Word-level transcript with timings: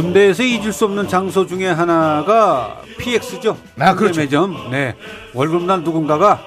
군대에서 0.00 0.42
잊을 0.42 0.72
수 0.72 0.86
없는 0.86 1.08
장소 1.08 1.46
중에 1.46 1.68
하나가 1.68 2.80
PX죠. 2.98 3.56
아, 3.78 3.94
그렇죠. 3.94 4.20
매점. 4.22 4.70
네. 4.70 4.96
월급날 5.34 5.82
누군가가 5.82 6.40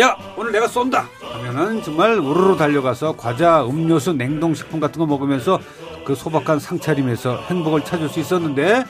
야 0.00 0.16
오늘 0.36 0.52
내가 0.52 0.68
쏜다 0.68 1.08
하면은 1.20 1.82
정말 1.82 2.18
우르르 2.20 2.56
달려가서 2.56 3.16
과자, 3.16 3.64
음료수, 3.64 4.12
냉동식품 4.12 4.78
같은 4.78 5.00
거 5.00 5.06
먹으면서 5.06 5.58
그 6.04 6.14
소박한 6.14 6.60
상차림에서 6.60 7.46
행복을 7.48 7.84
찾을 7.84 8.08
수 8.08 8.20
있었는데 8.20 8.84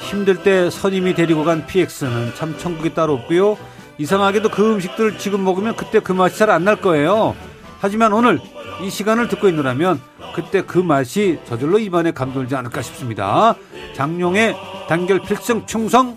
힘들 0.00 0.42
때 0.42 0.68
선임이 0.68 1.14
데리고 1.14 1.44
간 1.44 1.64
PX는 1.66 2.32
참 2.34 2.58
천국이 2.58 2.92
따로 2.92 3.14
없고요. 3.14 3.56
이상하게도 3.98 4.48
그 4.50 4.72
음식들을 4.74 5.18
지금 5.18 5.44
먹으면 5.44 5.76
그때 5.76 6.00
그 6.00 6.10
맛이 6.12 6.38
잘 6.38 6.50
안 6.50 6.64
날 6.64 6.76
거예요. 6.76 7.36
하지만 7.80 8.12
오늘 8.12 8.40
이 8.82 8.90
시간을 8.90 9.28
듣고 9.28 9.46
있느라면 9.48 10.00
그때 10.34 10.62
그 10.62 10.78
맛이 10.78 11.38
저절로 11.46 11.78
입안에 11.78 12.12
감돌지 12.12 12.54
않을까 12.54 12.82
싶습니다. 12.82 13.54
장룡의 13.94 14.56
단결 14.88 15.22
필승 15.22 15.66
충성 15.66 16.16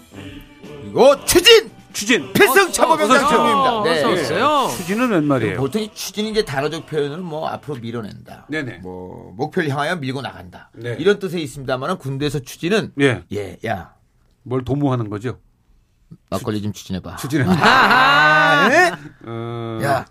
이거 0.90 1.24
추진 1.26 1.72
추진 1.94 2.34
필승 2.34 2.72
참모병장 2.72 3.18
오십시오. 3.18 3.38
장룡입니다 3.38 3.84
네. 3.84 4.04
어서 4.04 4.12
오세요. 4.12 4.68
추진은 4.78 5.10
웬 5.12 5.24
말이에요? 5.26 5.58
보통 5.60 5.82
이 5.82 5.94
추진이 5.94 6.30
이제 6.32 6.44
단어적 6.44 6.88
표현을 6.88 7.18
뭐 7.20 7.48
앞으로 7.50 7.76
밀어낸다 7.80 8.48
네네. 8.50 8.80
뭐 8.80 9.32
목표를 9.38 9.70
향하여 9.70 9.96
밀고 9.98 10.22
나간다 10.22 10.72
네. 10.74 10.96
이런 11.00 11.20
뜻에 11.20 11.40
있습니다만은 11.40 11.98
군대에서 11.98 12.40
추진은 12.40 12.94
예. 13.00 13.24
예 13.32 13.58
야 13.66 13.94
뭘 14.46 14.64
도모하는 14.66 15.10
거죠? 15.10 15.40
막걸리 16.30 16.62
좀 16.62 16.74
추진해봐 16.74 17.16
추진은 17.16 17.46
아, 17.64 18.70
예? 18.72 18.92
어... 19.26 19.80
야 19.84 20.06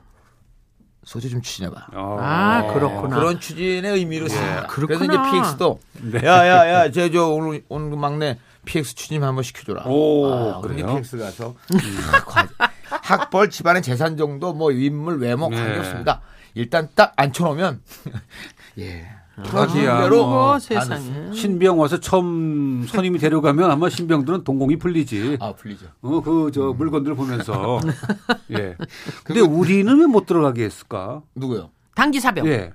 소주 1.04 1.28
좀 1.30 1.42
추진해봐 1.42 1.86
어... 1.94 2.18
아, 2.20 2.72
그렇구나. 2.72 3.16
그런 3.16 3.40
추진의 3.40 3.92
의미로 3.92 4.28
씁니다. 4.28 4.66
그래서 4.68 4.98
그렇구나. 5.04 5.28
이제 5.30 5.36
PX도 5.36 5.80
네. 6.12 6.20
야야야 6.26 6.90
저저 6.92 7.26
오늘 7.28 7.62
오늘 7.68 7.90
그 7.90 7.96
막내 7.96 8.38
PX 8.64 8.94
추진 8.94 9.24
한번 9.24 9.42
시켜줘라. 9.42 9.84
오, 9.86 10.32
아, 10.32 10.60
그래요? 10.60 10.86
PX 10.86 11.18
가서 11.18 11.56
아, 12.12 12.24
과- 12.24 12.48
학벌 12.88 13.50
집안의 13.50 13.82
재산 13.82 14.16
정도 14.16 14.52
뭐 14.52 14.70
인물 14.70 15.18
외모 15.18 15.48
네. 15.48 15.56
관계 15.56 15.78
없습니다. 15.80 16.20
일단 16.54 16.88
딱 16.94 17.12
앉혀놓으면 17.16 17.80
예. 18.78 19.08
대로 19.36 20.26
뭐. 20.26 20.52
어, 20.52 20.58
세상에. 20.58 21.32
신병 21.32 21.78
와서 21.80 21.98
처음 21.98 22.84
선임이 22.86 23.18
데려가면 23.18 23.70
아마 23.70 23.88
신병들은 23.88 24.44
동공이 24.44 24.76
풀리지. 24.76 25.38
아 25.40 25.52
풀리죠. 25.52 25.86
어, 26.02 26.20
그, 26.20 26.50
저, 26.52 26.72
물건들 26.76 27.14
보면서. 27.14 27.80
예. 28.58 28.76
근데 29.24 29.40
우리는 29.40 29.98
왜 29.98 30.06
못 30.06 30.26
들어가게 30.26 30.64
했을까? 30.64 31.22
누구요? 31.34 31.70
단기 31.94 32.20
사병. 32.20 32.46
예. 32.46 32.72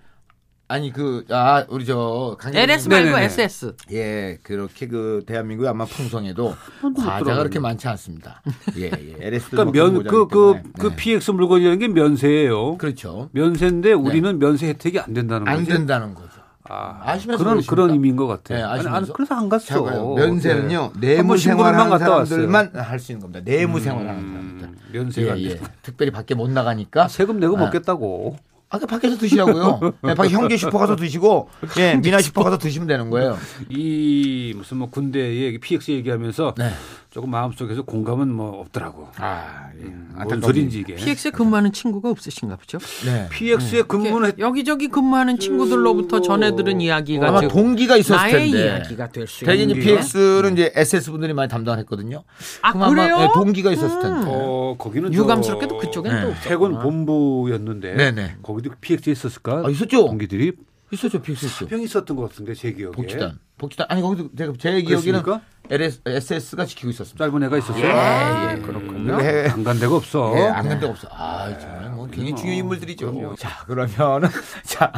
아니 0.69 0.91
그 0.91 1.23
아 1.29 1.65
우리 1.69 1.85
저 1.85 2.35
강렬 2.37 2.63
LS 2.63 2.89
말고 2.89 3.05
네네네. 3.11 3.25
SS. 3.25 3.75
예, 3.93 4.37
그렇게 4.43 4.87
그 4.87 5.23
대한민국의 5.25 5.69
아마 5.69 5.85
풍성에도 5.85 6.55
과자가. 6.97 7.37
그렇게 7.37 7.59
많지 7.59 7.87
않습니다. 7.87 8.41
예, 8.75 8.85
예. 8.91 9.15
LS도 9.27 9.51
그러니까 9.51 9.71
면, 9.71 10.03
그, 10.03 10.27
그, 10.27 10.55
그 10.77 10.93
PX 10.95 11.31
물건이라는 11.31 11.79
게 11.79 11.87
면세예요. 11.87 12.71
네. 12.71 12.77
그렇죠. 12.79 13.29
면세인데 13.31 13.93
우리는 13.93 14.39
면세 14.39 14.67
혜택이 14.67 14.99
안 14.99 15.13
된다는 15.13 15.47
안 15.47 15.59
거죠. 15.59 15.71
된다는 15.71 16.13
거죠. 16.13 16.36
아, 16.69 17.01
아시면서 17.03 17.43
그런? 17.43 17.61
그런 17.65 17.89
의미인 17.91 18.15
것 18.15 18.27
같아. 18.27 18.55
네, 18.55 18.61
아시면서? 18.61 18.89
아니, 18.97 19.13
그래서 19.13 19.35
안 19.35 19.49
갔어. 19.49 19.65
자고요. 19.65 20.15
면세는요 20.15 20.91
네. 20.99 21.07
내무 21.07 21.19
한번 21.19 21.37
신부름만 21.37 21.73
생활하는 21.73 21.89
갔다. 22.05 22.25
사람들만 22.25 22.71
할 22.75 22.99
수 22.99 23.11
있는 23.11 23.21
겁니다. 23.21 23.41
내무 23.43 23.79
생활하는 23.79 24.21
사람들. 24.21 24.67
음, 24.67 24.77
면세가 24.91 25.27
예, 25.27 25.31
안 25.31 25.39
예. 25.39 25.49
돼. 25.55 25.61
특별히 25.81 26.11
밖에 26.11 26.35
못 26.35 26.49
나가니까 26.49 27.07
세금 27.07 27.39
내고 27.39 27.57
아. 27.57 27.61
먹겠다고. 27.61 28.37
아까 28.69 28.85
밖에서 28.85 29.17
드시라고요. 29.17 29.79
네, 30.03 30.13
밖에 30.13 30.27
형제 30.29 30.57
슈퍼 30.57 30.77
가서 30.77 30.97
드시고 30.97 31.47
예, 31.79 31.95
미나 31.95 32.19
슈퍼 32.19 32.43
가서 32.43 32.57
드시면 32.57 32.85
되는 32.87 33.09
거예요. 33.09 33.37
이 33.69 34.53
무슨 34.57 34.77
뭐 34.77 34.89
군대 34.89 35.19
얘기, 35.37 35.57
PX 35.57 35.91
얘기하면서 35.91 36.55
네. 36.57 36.71
조금 37.17 37.31
마음속에서 37.31 37.81
공감은 37.81 38.31
뭐 38.31 38.59
없더라고. 38.59 39.07
아, 39.17 39.71
예. 39.79 39.85
뭔 39.85 40.11
안타까운 40.17 40.41
소린지 40.41 40.81
이게. 40.81 40.93
PX에 40.93 41.31
근무하는 41.31 41.73
친구가 41.73 42.11
없으신가 42.11 42.57
보죠? 42.57 42.77
네. 43.07 43.27
PX에 43.31 43.81
근무는 43.87 44.27
했... 44.27 44.35
여기저기 44.37 44.87
근무하는 44.87 45.39
친구들로부터 45.39 46.21
전해 46.21 46.55
들은 46.55 46.79
이야기가 46.79 47.27
아마 47.27 47.41
동기가 47.41 47.97
있었을 47.97 48.17
나의 48.17 48.51
텐데. 48.51 48.65
이야기가 48.65 49.09
될수 49.09 49.45
대개 49.45 49.63
있는 49.63 49.77
이제 49.77 49.83
PX는 49.83 50.53
이제 50.53 50.71
SS 50.75 51.09
분들이 51.09 51.33
많이 51.33 51.49
담당을 51.49 51.79
했거든요. 51.79 52.23
아, 52.61 52.87
그래요? 52.87 53.17
예, 53.19 53.29
동기가 53.33 53.71
있었을 53.71 53.99
텐데. 53.99 54.27
어, 54.29 54.75
거기는 54.77 55.11
유감스럽게도 55.11 55.79
저 55.79 55.87
그쪽엔 55.87 56.13
네. 56.13 56.21
또 56.21 56.27
해군 56.51 56.75
없었구나. 56.75 56.79
본부였는데 56.83 57.95
네네. 57.95 58.35
거기도 58.43 58.69
PX 58.79 59.09
있었을까? 59.09 59.63
아, 59.65 59.69
있었죠. 59.71 60.05
동기들이 60.05 60.51
있었죠, 60.91 61.19
PX 61.19 61.47
있었죠. 61.47 61.65
병 61.65 61.81
있었던 61.81 62.15
것 62.15 62.29
같은데 62.29 62.53
제 62.53 62.73
기억에. 62.73 62.91
복지단. 62.91 63.39
복지단. 63.57 63.87
아니, 63.89 64.01
거기도 64.01 64.29
제가 64.35 64.53
제 64.59 64.81
기억에는? 64.81 65.23
LS, 65.69 66.01
SS가 66.05 66.65
지키고 66.65 66.89
있었습니다. 66.91 67.25
짧은 67.25 67.43
애가 67.43 67.57
있었어요. 67.57 67.85
예, 67.85 68.53
예, 68.53 68.61
그렇군요. 68.61 69.17
예. 69.21 69.47
안간 69.49 69.79
데가 69.79 69.95
없어. 69.95 70.33
예, 70.37 70.43
안간 70.43 70.79
데가 70.79 70.91
없어. 70.91 71.07
아, 71.11 71.57
정말 71.59 71.89
뭐 71.89 72.07
굉장히 72.07 72.35
중요한 72.35 72.59
인물들이죠. 72.59 73.35
자, 73.37 73.65
그러면은 73.65 74.29
자, 74.63 74.91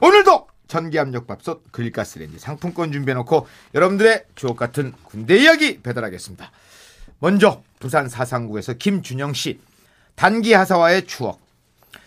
오늘도 0.00 0.46
전기압력밥솥 0.68 1.72
그릴가스레인지 1.72 2.38
상품권 2.38 2.92
준비해놓고 2.92 3.46
여러분들의 3.74 4.24
주옥 4.34 4.56
같은 4.56 4.92
군대 5.04 5.36
이야기 5.38 5.80
배달하겠습니다. 5.80 6.50
먼저 7.18 7.62
부산 7.78 8.08
사상구에서 8.08 8.74
김준영 8.74 9.32
씨 9.32 9.60
단기 10.14 10.52
하사와의 10.52 11.06
추억. 11.06 11.40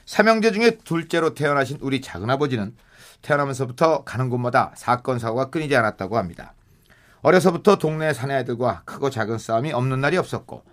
삼형제 0.06 0.52
중에 0.52 0.78
둘째로 0.84 1.36
태어나신 1.36 1.78
우리 1.82 2.02
작은아버지는 2.02 2.76
태어나면서부터 3.22 4.04
가는 4.04 4.30
곳마다 4.30 4.72
사건 4.76 5.20
사고가 5.20 5.50
끊이지 5.50 5.76
않았다고 5.76 6.18
합니다. 6.18 6.54
어려서부터 7.22 7.78
동네 7.78 8.14
사내아이들과 8.14 8.84
크고 8.86 9.10
작은 9.10 9.38
싸움이 9.38 9.74
없는 9.74 10.00
날이 10.02 10.18
없었고 10.18 10.64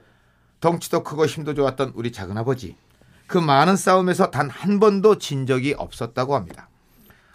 덩치도 0.60 1.02
크고 1.02 1.26
힘도 1.26 1.54
좋았던 1.54 1.92
우리 1.94 2.12
작은 2.12 2.36
아버지. 2.38 2.76
그 3.26 3.38
많은 3.38 3.76
싸움에서 3.76 4.30
단 4.30 4.48
한 4.48 4.78
번도 4.78 5.18
진 5.18 5.46
적이 5.46 5.74
없었다고 5.76 6.34
합니다. 6.36 6.68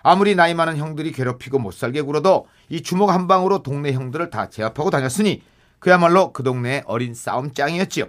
아무리 0.03 0.33
나이 0.35 0.53
많은 0.53 0.77
형들이 0.77 1.11
괴롭히고 1.11 1.59
못살게 1.59 2.01
굴어도 2.01 2.47
이 2.69 2.81
주먹 2.81 3.11
한 3.11 3.27
방으로 3.27 3.61
동네 3.61 3.91
형들을 3.91 4.29
다 4.29 4.49
제압하고 4.49 4.89
다녔으니 4.89 5.43
그야말로 5.79 6.31
그 6.31 6.43
동네의 6.43 6.83
어린 6.85 7.13
싸움짱이었지요. 7.13 8.05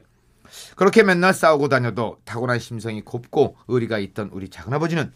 그렇게 0.77 1.03
맨날 1.03 1.35
싸우고 1.35 1.69
다녀도 1.69 2.19
타고난 2.25 2.59
심성이 2.59 3.03
곱고 3.03 3.57
의리가 3.69 3.99
있던 3.99 4.31
우리 4.33 4.49
작은아버지는 4.49 5.13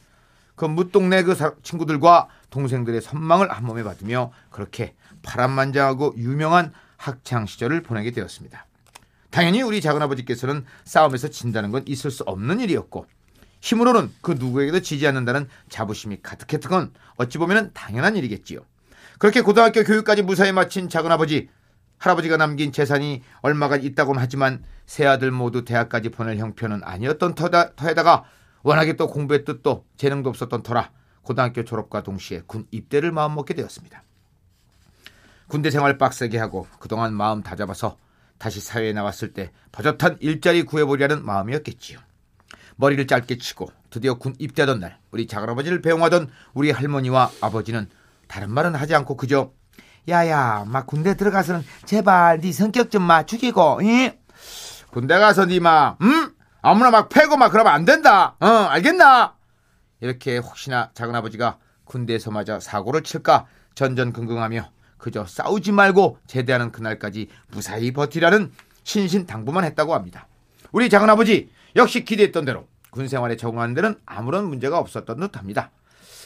그 0.57 0.65
무동네 0.65 1.23
그 1.23 1.35
사- 1.35 1.55
친구들과 1.63 2.29
동생들의 2.51 3.01
선망을 3.03 3.51
한 3.53 3.65
몸에 3.65 3.83
받으며 3.83 4.33
그렇게 4.51 4.95
파란만장하고 5.23 6.15
유명한 6.17 6.73
학창 6.97 7.47
시절을 7.47 7.83
보내게 7.83 8.11
되었습니다. 8.11 8.67
당연히 9.31 9.63
우리 9.63 9.81
작은아버지께서는 9.81 10.65
싸움에서 10.85 11.29
진다는 11.29 11.71
건 11.71 11.85
있을 11.87 12.11
수 12.11 12.23
없는 12.25 12.61
일이었고 12.61 13.07
힘으로는 13.61 14.13
그 14.23 14.33
누구에게도 14.33 14.81
지지 14.81 15.07
않는다는 15.07 15.49
자부심이 15.69 16.21
가득했던 16.23 16.71
건 16.71 16.93
어찌 17.17 17.37
보면 17.39 17.73
당연한 17.75 18.17
일이겠지요. 18.17 18.61
그렇게 19.19 19.41
고등학교 19.43 19.83
교육까지 19.83 20.23
무사히 20.23 20.53
마친 20.53 20.89
작은아버지 20.89 21.49
할아버지가 21.99 22.37
남긴 22.37 22.73
재산이 22.73 23.23
얼마가 23.41 23.77
있다고는 23.77 24.21
하지만 24.21 24.63
세 24.87 25.07
아들 25.07 25.31
모두 25.31 25.65
대학까지 25.65 26.11
보낼 26.11 26.39
형편은 26.39 26.83
아니었던 26.85 27.35
터다, 27.35 27.75
터에다가 27.75 28.25
워낙에 28.63 28.95
또 28.95 29.07
공부의 29.07 29.45
뜻도 29.45 29.85
재능도 29.97 30.31
없었던 30.31 30.63
터라 30.63 30.91
고등학교 31.23 31.65
졸업과 31.65 32.03
동시에 32.03 32.43
군 32.47 32.67
입대를 32.71 33.13
마음먹게 33.13 33.55
되었습니다. 33.55 34.03
군대 35.49 35.71
생활 35.71 35.99
빡세게 35.99 36.39
하고 36.39 36.67
그동안 36.81 37.15
마음 37.15 37.43
다잡아서 37.43 37.97
다시 38.39 38.61
사회에 38.61 38.93
나왔을 38.93 39.33
때 39.33 39.51
버젓한 39.73 40.19
일자리 40.21 40.63
구해보려는 40.63 41.25
마음이었겠지요. 41.25 41.99
머리를 42.77 43.07
짧게 43.07 43.39
치고 43.39 43.71
드디어 43.91 44.15
군 44.15 44.35
입대하던 44.39 44.81
날 44.81 44.99
우리 45.11 45.27
작은아버지를 45.27 45.81
배웅하던 45.81 46.29
우리 46.53 46.71
할머니와 46.71 47.31
아버지는 47.41 47.89
다른 48.29 48.51
말은 48.51 48.75
하지 48.75 48.95
않고 48.95 49.17
그저 49.17 49.53
야야 50.09 50.65
막 50.67 50.87
군대 50.87 51.17
들어가서는 51.17 51.65
제발 51.85 52.41
네 52.41 52.53
성격 52.53 52.91
좀 52.91 53.03
맞추기고 53.03 53.81
이? 53.83 54.13
군대 54.91 55.19
가서 55.19 55.47
니마 55.47 55.97
음? 56.03 56.36
아무나 56.63 56.91
막 56.91 57.09
패고 57.09 57.37
막 57.37 57.51
그러면 57.51 57.73
안 57.73 57.85
된다. 57.85 58.37
어, 58.41 58.47
알겠나? 58.47 59.35
이렇게 60.01 60.39
혹시나 60.39 60.91
작은아버지가 60.95 61.59
군대에서 61.85 62.31
맞아 62.31 62.61
사고를 62.61 63.03
칠까 63.03 63.47
전전긍긍하며 63.75 64.71
그저 64.99 65.27
싸우지 65.27 65.73
말고 65.73 66.19
제대하는 66.27 66.73
그날까지 66.73 67.29
무사히 67.49 67.93
버티라는 67.93 68.53
신신당부만 68.85 69.65
했다고 69.65 69.95
합니다. 69.95 70.27
우리 70.73 70.89
작은아버지 70.89 71.51
역시 71.77 72.05
기대했던 72.05 72.45
대로 72.45 72.67
군 72.91 73.09
생활에 73.09 73.37
적응하는 73.37 73.75
데는 73.75 73.97
아무런 74.07 74.49
문제가 74.49 74.79
없었던 74.79 75.21
듯합니다. 75.21 75.71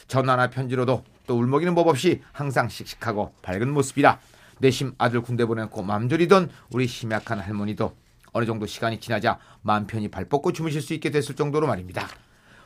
전화나 0.07 0.49
편지로도 0.49 1.03
또 1.27 1.37
울먹이는 1.37 1.75
법 1.75 1.87
없이 1.87 2.21
항상 2.31 2.69
씩씩하고 2.69 3.33
밝은 3.41 3.71
모습이라 3.71 4.19
내심 4.59 4.93
아들 4.97 5.21
군대 5.21 5.45
보내놓고 5.45 5.81
맘졸이던 5.83 6.49
우리 6.71 6.87
심약한 6.87 7.39
할머니도 7.39 7.95
어느 8.33 8.45
정도 8.45 8.65
시간이 8.65 8.99
지나자 8.99 9.39
마음 9.61 9.87
편히 9.87 10.07
발 10.09 10.25
뻗고 10.25 10.53
주무실 10.53 10.81
수 10.81 10.93
있게 10.93 11.09
됐을 11.09 11.35
정도로 11.35 11.67
말입니다. 11.67 12.07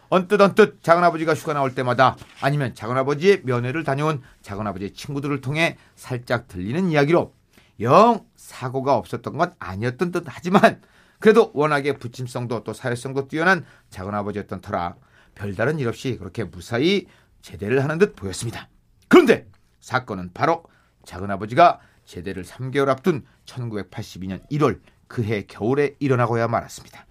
언뜻 0.10 0.40
언뜻 0.40 0.84
작은아버지가 0.84 1.34
휴가 1.34 1.54
나올 1.54 1.74
때마다 1.74 2.16
아니면 2.42 2.76
작은아버지의 2.76 3.42
면회를 3.44 3.84
다녀온 3.84 4.22
작은아버지의 4.42 4.94
친구들을 4.94 5.42
통해 5.42 5.78
살짝 5.96 6.48
들리는 6.48 6.92
이야기로 6.92 7.34
영 7.82 8.26
사고가 8.36 8.96
없었던 8.96 9.38
건 9.38 9.54
아니었던 9.60 10.12
듯 10.12 10.24
하지만 10.28 10.82
그래도 11.20 11.52
워낙에 11.54 11.94
부침성도 11.94 12.64
또 12.64 12.74
사회성도 12.74 13.28
뛰어난 13.28 13.66
작은아버지였던 13.90 14.62
터라 14.62 14.96
별다른 15.34 15.80
일 15.80 15.88
없이 15.88 16.18
그렇게 16.18 16.44
무사히 16.44 17.08
제대를 17.42 17.84
하는 17.84 17.98
듯 17.98 18.16
보였습니다. 18.16 18.70
그런데 19.08 19.48
사건은 19.80 20.32
바로 20.34 20.64
작은아버지가 21.06 21.80
제대를 22.06 22.44
3개월 22.44 22.90
앞둔 22.90 23.26
1982년 23.46 24.48
1월 24.52 24.80
그해 25.08 25.44
겨울에 25.48 25.96
일어나고야 26.00 26.48
말았습니다. 26.48 27.06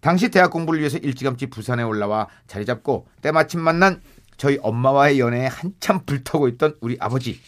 당시 0.00 0.30
대학 0.30 0.50
공부를 0.50 0.80
위해서 0.80 0.98
일찌감치 0.98 1.50
부산에 1.50 1.82
올라와 1.82 2.28
자리 2.46 2.64
잡고 2.64 3.06
때마침 3.22 3.60
만난 3.60 4.00
저희 4.36 4.58
엄마와의 4.62 5.20
연애에 5.20 5.46
한참 5.46 6.04
불타고 6.06 6.48
있던 6.48 6.76
우리 6.80 6.96
아버지. 7.00 7.40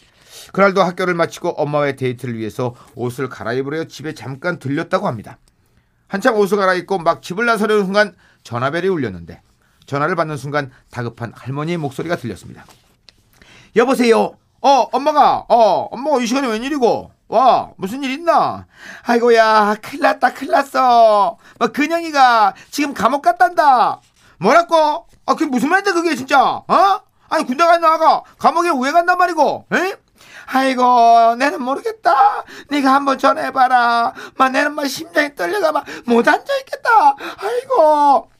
그날도 0.52 0.82
학교를 0.82 1.14
마치고 1.14 1.50
엄마와의 1.50 1.96
데이트를 1.96 2.36
위해서 2.36 2.74
옷을 2.94 3.28
갈아입으려 3.28 3.84
집에 3.84 4.12
잠깐 4.12 4.58
들렸다고 4.58 5.06
합니다. 5.06 5.38
한참 6.08 6.36
옷을 6.36 6.58
갈아입고 6.58 6.98
막 6.98 7.22
집을 7.22 7.46
나서려는 7.46 7.84
순간 7.84 8.14
전화벨이 8.42 8.88
울렸는데 8.88 9.40
전화를 9.86 10.16
받는 10.16 10.36
순간 10.36 10.70
다급한 10.90 11.32
할머니의 11.34 11.78
목소리가 11.78 12.16
들렸습니다. 12.16 12.66
여보세요. 13.76 14.36
어, 14.60 14.68
엄마가, 14.92 15.46
어, 15.48 15.88
엄마가 15.90 16.20
이 16.20 16.26
시간에 16.26 16.48
웬일이고? 16.48 17.11
와, 17.32 17.70
무슨 17.78 18.04
일 18.04 18.10
있나? 18.10 18.66
아이고야, 19.04 19.76
큰일 19.80 20.02
났다, 20.02 20.34
큰일 20.34 20.50
났어. 20.52 21.38
뭐, 21.58 21.68
근영이가 21.68 22.52
지금 22.70 22.92
감옥 22.92 23.22
갔단다. 23.22 24.02
뭐라고? 24.38 25.06
아, 25.24 25.32
그게 25.32 25.46
무슨 25.46 25.70
말인데, 25.70 25.92
그게 25.92 26.14
진짜? 26.14 26.42
어? 26.42 27.00
아니, 27.30 27.46
군대 27.46 27.64
가 27.64 27.78
나가. 27.78 28.22
감옥에 28.38 28.68
왜 28.78 28.92
간단 28.92 29.16
말이고? 29.16 29.64
에? 29.72 29.96
아이고, 30.44 31.36
내는 31.36 31.62
모르겠다. 31.62 32.44
네가 32.68 32.92
한번 32.92 33.16
전화해봐라. 33.16 34.12
막, 34.36 34.52
내는 34.52 34.74
막 34.74 34.86
심장이 34.86 35.34
떨려가 35.34 35.72
막 35.72 35.86
못 36.04 36.28
앉아있겠다. 36.28 37.16
아이고. 37.38 38.30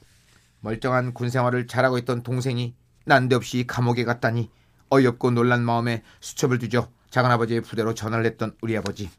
멀쩡한 0.61 1.15
군 1.15 1.31
생활을 1.31 1.67
잘하고 1.67 1.97
있던 1.97 2.23
동생이 2.23 2.75
난데없이 3.07 3.65
감옥에 3.67 4.05
갔다니 4.05 4.51
어이없고 4.91 5.31
놀란 5.31 5.63
마음에 5.65 6.03
수첩을 6.21 6.59
뒤져 6.59 6.89
작은아버지의 7.13 7.61
부대로 7.61 7.95
전화를 7.95 8.25
했던 8.25 8.57
우리 8.63 8.77
아버지. 8.77 9.11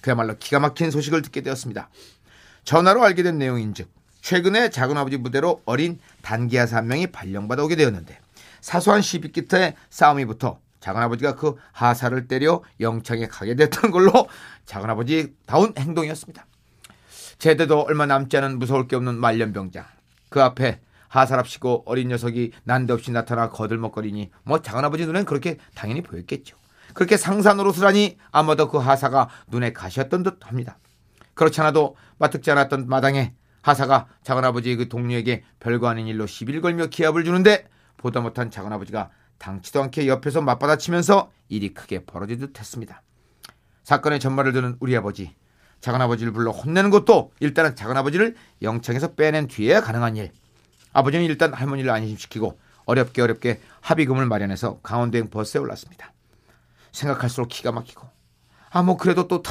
그야말로 0.00 0.38
기가 0.38 0.60
막힌 0.60 0.90
소식을 0.90 1.20
듣게 1.22 1.42
되었습니다. 1.42 1.90
전화로 2.64 3.02
알게 3.02 3.24
된 3.24 3.38
내용인즉 3.38 3.90
최근에 4.22 4.70
작은아버지 4.70 5.18
부대로 5.18 5.60
어린 5.66 5.98
단기하사 6.22 6.78
한 6.78 6.86
명이 6.86 7.08
발령받아 7.08 7.64
오게 7.64 7.74
되었는데 7.74 8.18
사소한 8.60 9.02
시비 9.02 9.32
끝에 9.32 9.74
싸움이 9.90 10.26
붙어 10.26 10.60
작은아버지가 10.78 11.34
그 11.34 11.56
하사를 11.72 12.28
때려 12.28 12.62
영창에 12.78 13.26
가게 13.26 13.56
됐던 13.56 13.90
걸로 13.90 14.28
작은아버지 14.64 15.34
다운 15.44 15.74
행동이었습니다. 15.76 16.46
제대도 17.38 17.80
얼마 17.80 18.06
남지 18.06 18.36
않은 18.36 18.58
무서울 18.58 18.86
게 18.86 18.94
없는 18.94 19.16
말년병장. 19.16 19.84
그 20.28 20.40
앞에 20.40 20.80
하사랍시고 21.08 21.82
어린 21.86 22.08
녀석이 22.08 22.52
난데없이 22.62 23.10
나타나 23.10 23.48
거들먹거리니 23.48 24.30
뭐 24.44 24.62
작은아버지 24.62 25.04
눈엔 25.06 25.24
그렇게 25.24 25.56
당연히 25.74 26.02
보였겠죠. 26.02 26.59
그렇게 26.94 27.16
상산으로 27.16 27.72
쓰라니 27.72 28.18
아마도 28.30 28.68
그 28.68 28.78
하사가 28.78 29.28
눈에 29.48 29.72
가셨던 29.72 30.22
듯 30.22 30.38
합니다. 30.46 30.78
그렇지 31.34 31.60
않아도 31.60 31.96
마뜩지 32.18 32.50
않았던 32.50 32.88
마당에 32.88 33.34
하사가 33.62 34.08
작은아버지의 34.22 34.76
그 34.76 34.88
동료에게 34.88 35.44
별거 35.58 35.88
아닌 35.88 36.06
일로 36.06 36.26
시비를 36.26 36.60
걸며 36.60 36.86
기합을 36.86 37.24
주는데 37.24 37.68
보다 37.96 38.20
못한 38.20 38.50
작은아버지가 38.50 39.10
당치도 39.38 39.82
않게 39.82 40.06
옆에서 40.06 40.42
맞받아치면서 40.42 41.30
일이 41.48 41.72
크게 41.74 42.04
벌어지듯 42.04 42.58
했습니다. 42.58 43.02
사건의 43.84 44.20
전말을 44.20 44.52
듣는 44.52 44.76
우리 44.80 44.96
아버지 44.96 45.34
작은아버지를 45.80 46.32
불러 46.32 46.50
혼내는 46.50 46.90
것도 46.90 47.32
일단은 47.40 47.74
작은아버지를 47.74 48.36
영창에서 48.62 49.14
빼낸 49.14 49.46
뒤에야 49.48 49.80
가능한 49.80 50.16
일. 50.16 50.32
아버지는 50.92 51.24
일단 51.24 51.54
할머니를 51.54 51.90
안심시키고 51.90 52.58
어렵게 52.84 53.22
어렵게 53.22 53.60
합의금을 53.80 54.26
마련해서 54.26 54.80
강원도행 54.82 55.30
버스에 55.30 55.60
올랐습니다. 55.60 56.12
생각할수록 56.92 57.48
기가 57.48 57.72
막히고 57.72 58.08
아 58.70 58.82
뭐 58.82 58.96
그래도 58.96 59.26
또 59.28 59.42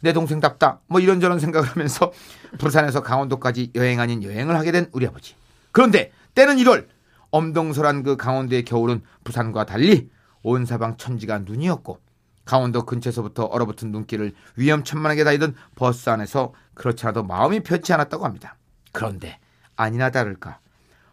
내 0.00 0.12
동생 0.12 0.40
답다 0.40 0.80
뭐 0.86 1.00
이런저런 1.00 1.38
생각을 1.38 1.68
하면서 1.68 2.12
부산에서 2.58 3.02
강원도까지 3.02 3.72
여행 3.74 4.00
아닌 4.00 4.22
여행을 4.22 4.56
하게 4.56 4.72
된 4.72 4.88
우리 4.92 5.06
아버지. 5.06 5.34
그런데 5.72 6.12
때는 6.34 6.56
1월 6.56 6.86
엄동설한 7.30 8.02
그 8.02 8.16
강원도의 8.16 8.64
겨울은 8.64 9.02
부산과 9.24 9.66
달리 9.66 10.10
온 10.42 10.64
사방 10.64 10.96
천지가 10.96 11.40
눈이었고 11.40 11.98
강원도 12.44 12.86
근처에서부터 12.86 13.44
얼어붙은 13.44 13.90
눈길을 13.90 14.32
위험천만하게 14.56 15.24
다니던 15.24 15.56
버스 15.74 16.08
안에서 16.08 16.54
그렇지 16.74 17.04
않아도 17.06 17.24
마음이 17.24 17.60
편치 17.60 17.92
않았다고 17.92 18.24
합니다. 18.24 18.56
그런데 18.92 19.38
아니나 19.74 20.10
다를까 20.10 20.60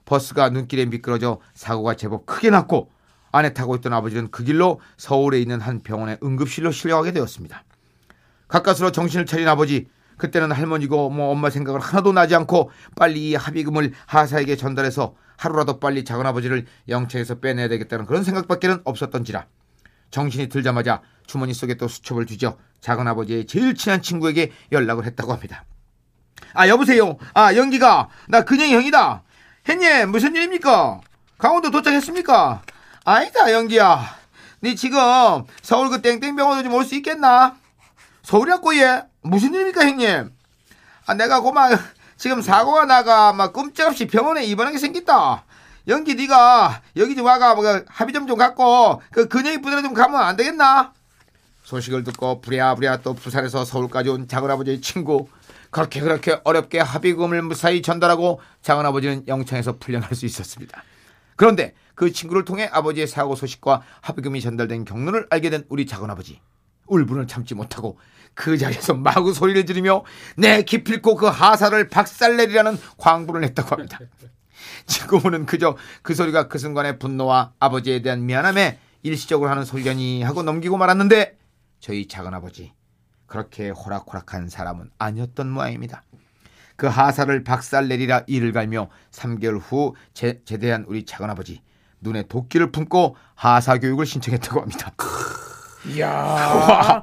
버스가 0.06 0.50
눈길에 0.50 0.86
미끄러져 0.86 1.40
사고가 1.56 1.96
제법 1.96 2.26
크게 2.26 2.52
났고 2.52 2.92
안에 3.34 3.54
타고 3.54 3.76
있던 3.76 3.92
아버지는 3.94 4.30
그 4.32 4.44
길로 4.44 4.80
서울에 4.96 5.40
있는 5.40 5.60
한 5.60 5.82
병원의 5.82 6.20
응급실로 6.24 6.72
실려가게 6.72 7.12
되었습니다. 7.12 7.64
가까스로 8.48 8.92
정신을 8.92 9.26
차린 9.26 9.48
아버지 9.48 9.90
그때는 10.18 10.52
할머니고 10.52 11.10
뭐 11.10 11.32
엄마 11.32 11.50
생각을 11.50 11.80
하나도 11.80 12.14
나지 12.14 12.36
않고 12.36 12.72
빨리 12.96 13.32
이 13.32 13.36
합의금을 13.36 13.92
하사에게 14.06 14.56
전달해서 14.56 15.16
하루라도 15.38 15.80
빨리 15.80 16.06
작은 16.06 16.26
아버지를 16.28 16.68
영창에서 16.88 17.40
빼내야 17.40 17.68
되겠다는 17.68 18.06
그런 18.06 18.24
생각밖에는 18.24 18.82
없었던지라 18.84 19.48
정신이 20.12 20.48
들자마자 20.48 21.02
주머니 21.26 21.56
속에 21.56 21.74
또 21.74 21.88
수첩을 21.88 22.28
뒤져 22.28 22.58
작은 22.82 23.08
아버지의 23.08 23.48
제일 23.48 23.74
친한 23.74 24.04
친구에게 24.04 24.52
연락을 24.72 25.06
했다고 25.06 25.34
합니다. 25.34 25.66
아 26.54 26.68
여보세요. 26.68 27.18
아 27.34 27.56
영기가 27.56 28.10
나 28.28 28.42
근영이 28.42 28.76
형이다. 28.76 29.24
형님 29.66 30.12
무슨 30.12 30.36
일입니까? 30.36 31.02
강원도 31.40 31.72
도착했습니까? 31.72 32.62
아니다 33.06 33.52
영기야. 33.52 34.16
네 34.62 34.76
지금 34.76 35.00
서울 35.62 35.90
그 35.90 36.02
땡땡병원으로 36.02 36.64
좀 36.64 36.74
올 36.74 36.86
수 36.86 36.96
있겠나? 36.96 37.56
서울이라고 38.24 38.76
얘 38.78 39.04
무슨 39.22 39.54
일입니까 39.54 39.82
형님? 39.86 40.32
아 41.06 41.14
내가 41.14 41.42
고마 41.42 41.70
지금 42.18 42.42
사고가 42.42 42.86
나가 42.86 43.34
막 43.34 43.52
끔찍없이 43.52 44.08
병원에 44.08 44.46
입원하게 44.46 44.78
생겼다. 44.78 45.44
영기 45.90 46.16
네가 46.16 46.82
여기 46.96 47.14
좀 47.16 47.26
와가 47.26 47.56
뭐 47.56 47.66
합의 47.88 48.14
좀 48.14 48.26
좀 48.26 48.38
갖고 48.38 49.02
그 49.12 49.28
근영이 49.28 49.58
부대로 49.62 49.82
좀 49.82 49.94
가면 49.94 50.22
안 50.22 50.38
되겠나? 50.38 50.94
소식을 51.64 52.06
듣고 52.06 52.40
부랴부랴 52.40 52.98
또 52.98 53.14
부산에서 53.14 53.66
서울까지 53.66 54.10
온 54.10 54.28
작은아버지의 54.30 54.80
친구 54.80 55.28
그렇게 55.72 56.00
그렇게 56.00 56.40
어렵게 56.46 56.80
합의금을 56.80 57.42
무사히 57.42 57.82
전달하고 57.82 58.40
작은아버지는 58.62 59.28
영창에서 59.28 59.78
풀려날 59.78 60.16
수 60.16 60.26
있었습니다. 60.26 60.84
그런데 61.36 61.74
그 61.96 62.12
친구를 62.12 62.46
통해 62.46 62.70
아버지의 62.72 63.08
사고 63.08 63.36
소식과 63.36 63.84
합의금이 64.02 64.42
전달된 64.42 64.86
경로를 64.86 65.28
알게 65.30 65.50
된 65.50 65.66
우리 65.70 65.86
작은아버지 65.86 66.40
울분을 66.88 67.28
참지 67.28 67.56
못하고 67.56 67.98
그 68.34 68.58
자리에서 68.58 68.94
마구 68.96 69.34
소리를 69.34 69.66
지르며 69.66 70.04
내 70.36 70.64
기필코 70.64 71.16
그 71.16 71.28
하사를 71.28 71.88
박살내리라는 71.90 72.78
광부를 72.98 73.44
했다고 73.44 73.76
합니다. 73.76 74.00
지금은 74.88 75.46
그저 75.46 75.78
그 76.02 76.16
소리가 76.16 76.48
그 76.48 76.58
순간의 76.58 77.00
분노와 77.00 77.54
아버지에 77.60 78.02
대한 78.02 78.26
미안함에 78.26 78.80
일시적으로 79.04 79.50
하는 79.50 79.66
소리려니 79.66 80.24
하고 80.24 80.44
넘기고 80.44 80.78
말았는데 80.78 81.38
저희 81.80 82.08
작은아버지 82.08 82.74
그렇게 83.28 83.70
호락호락한 83.70 84.50
사람은 84.50 84.90
아니었던 84.98 85.50
모양입니다. 85.50 86.04
그 86.76 86.88
하사를 86.88 87.44
박살내리라 87.44 88.24
이를 88.28 88.52
갈며 88.52 88.90
3개월 89.12 89.60
후 89.62 89.96
제, 90.14 90.42
제대한 90.46 90.86
우리 90.88 91.06
작은아버지 91.06 91.62
눈에 92.02 92.24
도끼를 92.24 92.72
품고 92.72 93.16
하사 93.36 93.78
교육을 93.78 94.06
신청했다고 94.06 94.62
합니다. 94.62 94.92
이야. 95.90 97.02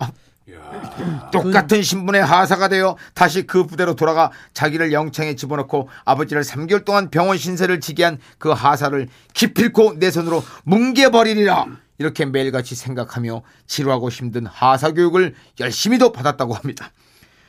똑같은 1.33 1.83
신분의 1.83 2.25
하사가 2.25 2.69
되어 2.69 2.97
다시 3.15 3.47
그 3.47 3.65
부대로 3.67 3.95
돌아가 3.95 4.31
자기를 4.53 4.93
영창에 4.93 5.37
집어넣고 5.37 5.89
아버지를 6.05 6.43
3개월 6.43 6.85
동안 6.85 7.11
병원 7.11 7.39
신세를 7.39 7.81
지게 7.81 8.05
한 8.05 8.19
그 8.39 8.50
하사를 8.50 9.09
기필코 9.35 9.99
내 9.99 10.11
손으로 10.11 10.43
뭉개버리리라 10.65 11.67
이렇게 11.99 12.25
매일같이 12.25 12.75
생각하며 12.75 13.43
지루하고 13.67 14.09
힘든 14.09 14.47
하사 14.47 14.93
교육을 14.93 15.35
열심히도 15.61 16.12
받았다고 16.12 16.55
합니다. 16.55 16.91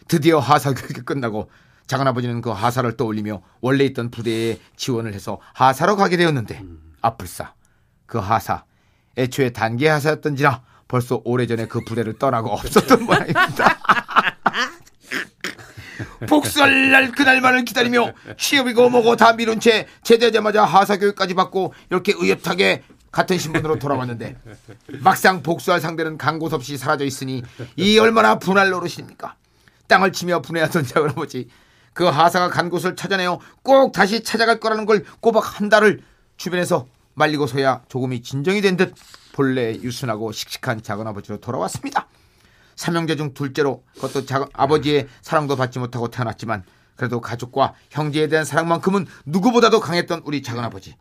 드디어 0.08 0.40
하사 0.40 0.74
교육이 0.74 1.01
끝나고 1.01 1.50
작은아버지는 1.92 2.40
그 2.42 2.52
하사를 2.52 2.96
떠올리며 2.96 3.42
원래 3.60 3.84
있던 3.84 4.12
부대에 4.12 4.60
지원을 4.78 5.14
해서 5.14 5.42
하사로 5.54 5.98
가게 5.98 6.16
되었는데 6.16 6.64
아플싸 7.02 7.54
그 8.06 8.18
하사 8.18 8.64
애초에 9.18 9.50
단계 9.50 9.90
하사였던지라 9.90 10.62
벌써 10.88 11.22
오래전에 11.26 11.68
그 11.68 11.82
부대를 11.84 12.18
떠나고 12.18 12.50
없었던 12.56 13.04
모양입니다. 13.04 13.78
복수할 16.30 16.92
날 16.92 17.12
그날만을 17.12 17.66
기다리며 17.66 18.14
취업이고 18.38 18.90
뭐고 18.90 19.18
다 19.18 19.34
미룬 19.34 19.60
채 19.60 19.88
제대하자마자 20.04 20.64
하사 20.64 20.98
교육까지 20.98 21.34
받고 21.34 21.74
이렇게 21.90 22.14
의협하게 22.16 22.84
같은 23.12 23.38
신분으로 23.38 23.80
돌아왔는데 23.80 24.38
막상 25.00 25.44
복수할 25.44 25.82
상대는 25.82 26.18
간곳 26.18 26.54
없이 26.54 26.78
사라져 26.78 27.04
있으니 27.04 27.44
이 27.76 28.00
얼마나 28.00 28.40
분할 28.40 28.70
노릇입니까? 28.70 29.36
땅을 29.88 30.14
치며 30.14 30.42
분해하던 30.42 30.86
작은아버지 30.88 31.50
그 31.94 32.06
하사가 32.06 32.50
간 32.50 32.70
곳을 32.70 32.96
찾아내어 32.96 33.40
꼭 33.64 33.92
다시 33.92 34.24
찾아갈 34.24 34.60
거라는 34.60 34.86
걸 34.86 35.04
꼬박 35.20 35.60
한 35.60 35.70
달을 35.70 36.02
주변에서 36.38 36.88
말리고서야 37.14 37.84
조금이 37.90 38.22
진정이 38.22 38.62
된 38.62 38.78
듯 38.78 38.94
본래 39.34 39.74
유순하고 39.74 40.32
씩씩한 40.32 40.82
작은아버지로 40.84 41.40
돌아왔습니다. 41.40 42.08
삼형제 42.76 43.16
중 43.16 43.34
둘째로 43.34 43.84
그것도 43.96 44.26
작은 44.26 44.48
아버지의 44.54 45.08
사랑도 45.22 45.56
받지 45.56 45.80
못하고 45.80 46.10
태어났지만 46.10 46.64
그래도 46.96 47.22
가족과 47.22 47.74
형제에 47.90 48.28
대한 48.28 48.44
사랑만큼은 48.46 49.08
누구보다도 49.26 49.80
강했던 49.80 50.22
우리 50.26 50.42
작은아버지. 50.42 50.96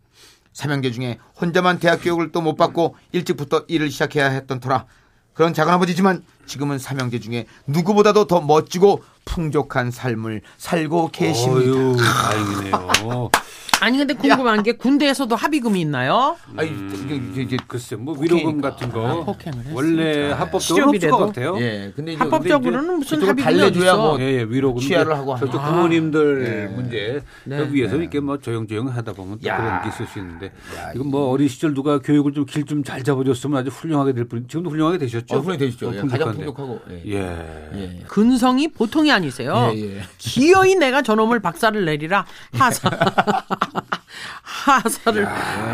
삼형제 0.53 0.91
중에 0.93 1.19
혼자만 1.41 1.79
대학 1.79 2.03
교육을 2.03 2.33
또 2.33 2.41
못 2.41 2.57
받고 2.57 2.97
일찍부터 3.13 3.65
일을 3.69 3.91
시작해야 3.91 4.29
했던 4.29 4.61
터라 4.61 4.87
그런 5.33 5.55
작은아버지지만 5.55 6.25
지금은 6.47 6.79
삼형제 6.79 7.21
중에 7.21 7.47
누구보다도 7.67 8.27
더 8.27 8.41
멋지고 8.41 9.03
풍족한 9.35 9.91
삶을 9.93 10.43
살고 10.59 11.11
계십니다. 11.13 11.71
어휴, 11.71 11.97
다행이네요. 11.97 13.31
아니 13.83 13.97
근데 13.97 14.13
궁금한 14.13 14.63
게 14.63 14.73
군대에서도 14.73 15.35
합의금이 15.35 15.81
있나요? 15.81 16.37
아니, 16.55 16.69
이게, 16.69 17.15
이게, 17.17 17.43
이게 17.45 17.57
글쎄, 17.67 17.97
뭐 17.97 18.15
위로금. 18.19 18.61
같은 18.61 18.93
거 18.93 19.09
아, 19.09 19.25
폭행을. 19.25 19.65
원래 19.73 20.31
합법적으로 20.33 20.91
없을? 20.91 21.09
것 21.11 21.17
같아요. 21.17 21.57
예, 21.59 21.91
근데 21.97 22.13
이제 22.13 22.19
합법적으로는 22.19 22.87
근데 22.87 22.97
무슨 22.99 23.17
이제 23.19 23.27
합의금이 23.29 23.43
달래줘야 23.59 23.93
어딨어? 23.95 24.07
뭐 24.07 24.21
예, 24.21 24.25
예, 24.35 24.43
위로금 24.43 24.83
취하를 24.83 25.17
하고 25.17 25.35
저쪽 25.39 25.55
하나. 25.63 25.71
부모님들 25.77 26.45
네. 26.45 26.67
문제 26.77 27.23
네. 27.45 27.57
그 27.57 27.73
위해서 27.73 27.97
이렇게 27.97 28.21
뭐 28.21 28.37
조용조용 28.39 28.89
하다 28.89 29.15
보면 29.15 29.39
또 29.43 29.49
야. 29.49 29.57
그런 29.57 29.83
게 29.83 29.89
있을 29.89 30.07
수 30.09 30.19
있는데 30.19 30.53
이건 30.95 31.09
뭐 31.09 31.31
어린 31.31 31.49
시절 31.49 31.73
누가 31.73 31.99
교육을 32.01 32.35
좀 32.35 32.45
길 32.45 32.67
좀 32.67 32.85
잘 32.85 33.03
잡아줬으면 33.03 33.61
아주 33.61 33.71
훌륭하게 33.71 34.13
될 34.13 34.25
뿐. 34.27 34.47
지금도 34.47 34.69
훌륭하게 34.69 34.99
되셨죠? 34.99 35.37
어, 35.37 35.39
훌륭히 35.41 35.57
되시죠. 35.57 35.89
어, 35.89 35.95
예, 35.95 36.01
가장. 36.03 36.33
풍족하고. 36.35 36.81
예. 36.91 37.03
예. 37.15 37.71
예. 37.77 38.03
근성이 38.09 38.69
보통이 38.69 39.11
아니 39.11 39.20
세요. 39.29 39.73
예, 39.75 39.99
예. 39.99 40.03
기어이 40.17 40.77
내가 40.77 41.03
저놈을 41.03 41.41
박살을 41.41 41.85
내리라 41.85 42.25
하사 42.57 42.89
하사를 44.43 45.29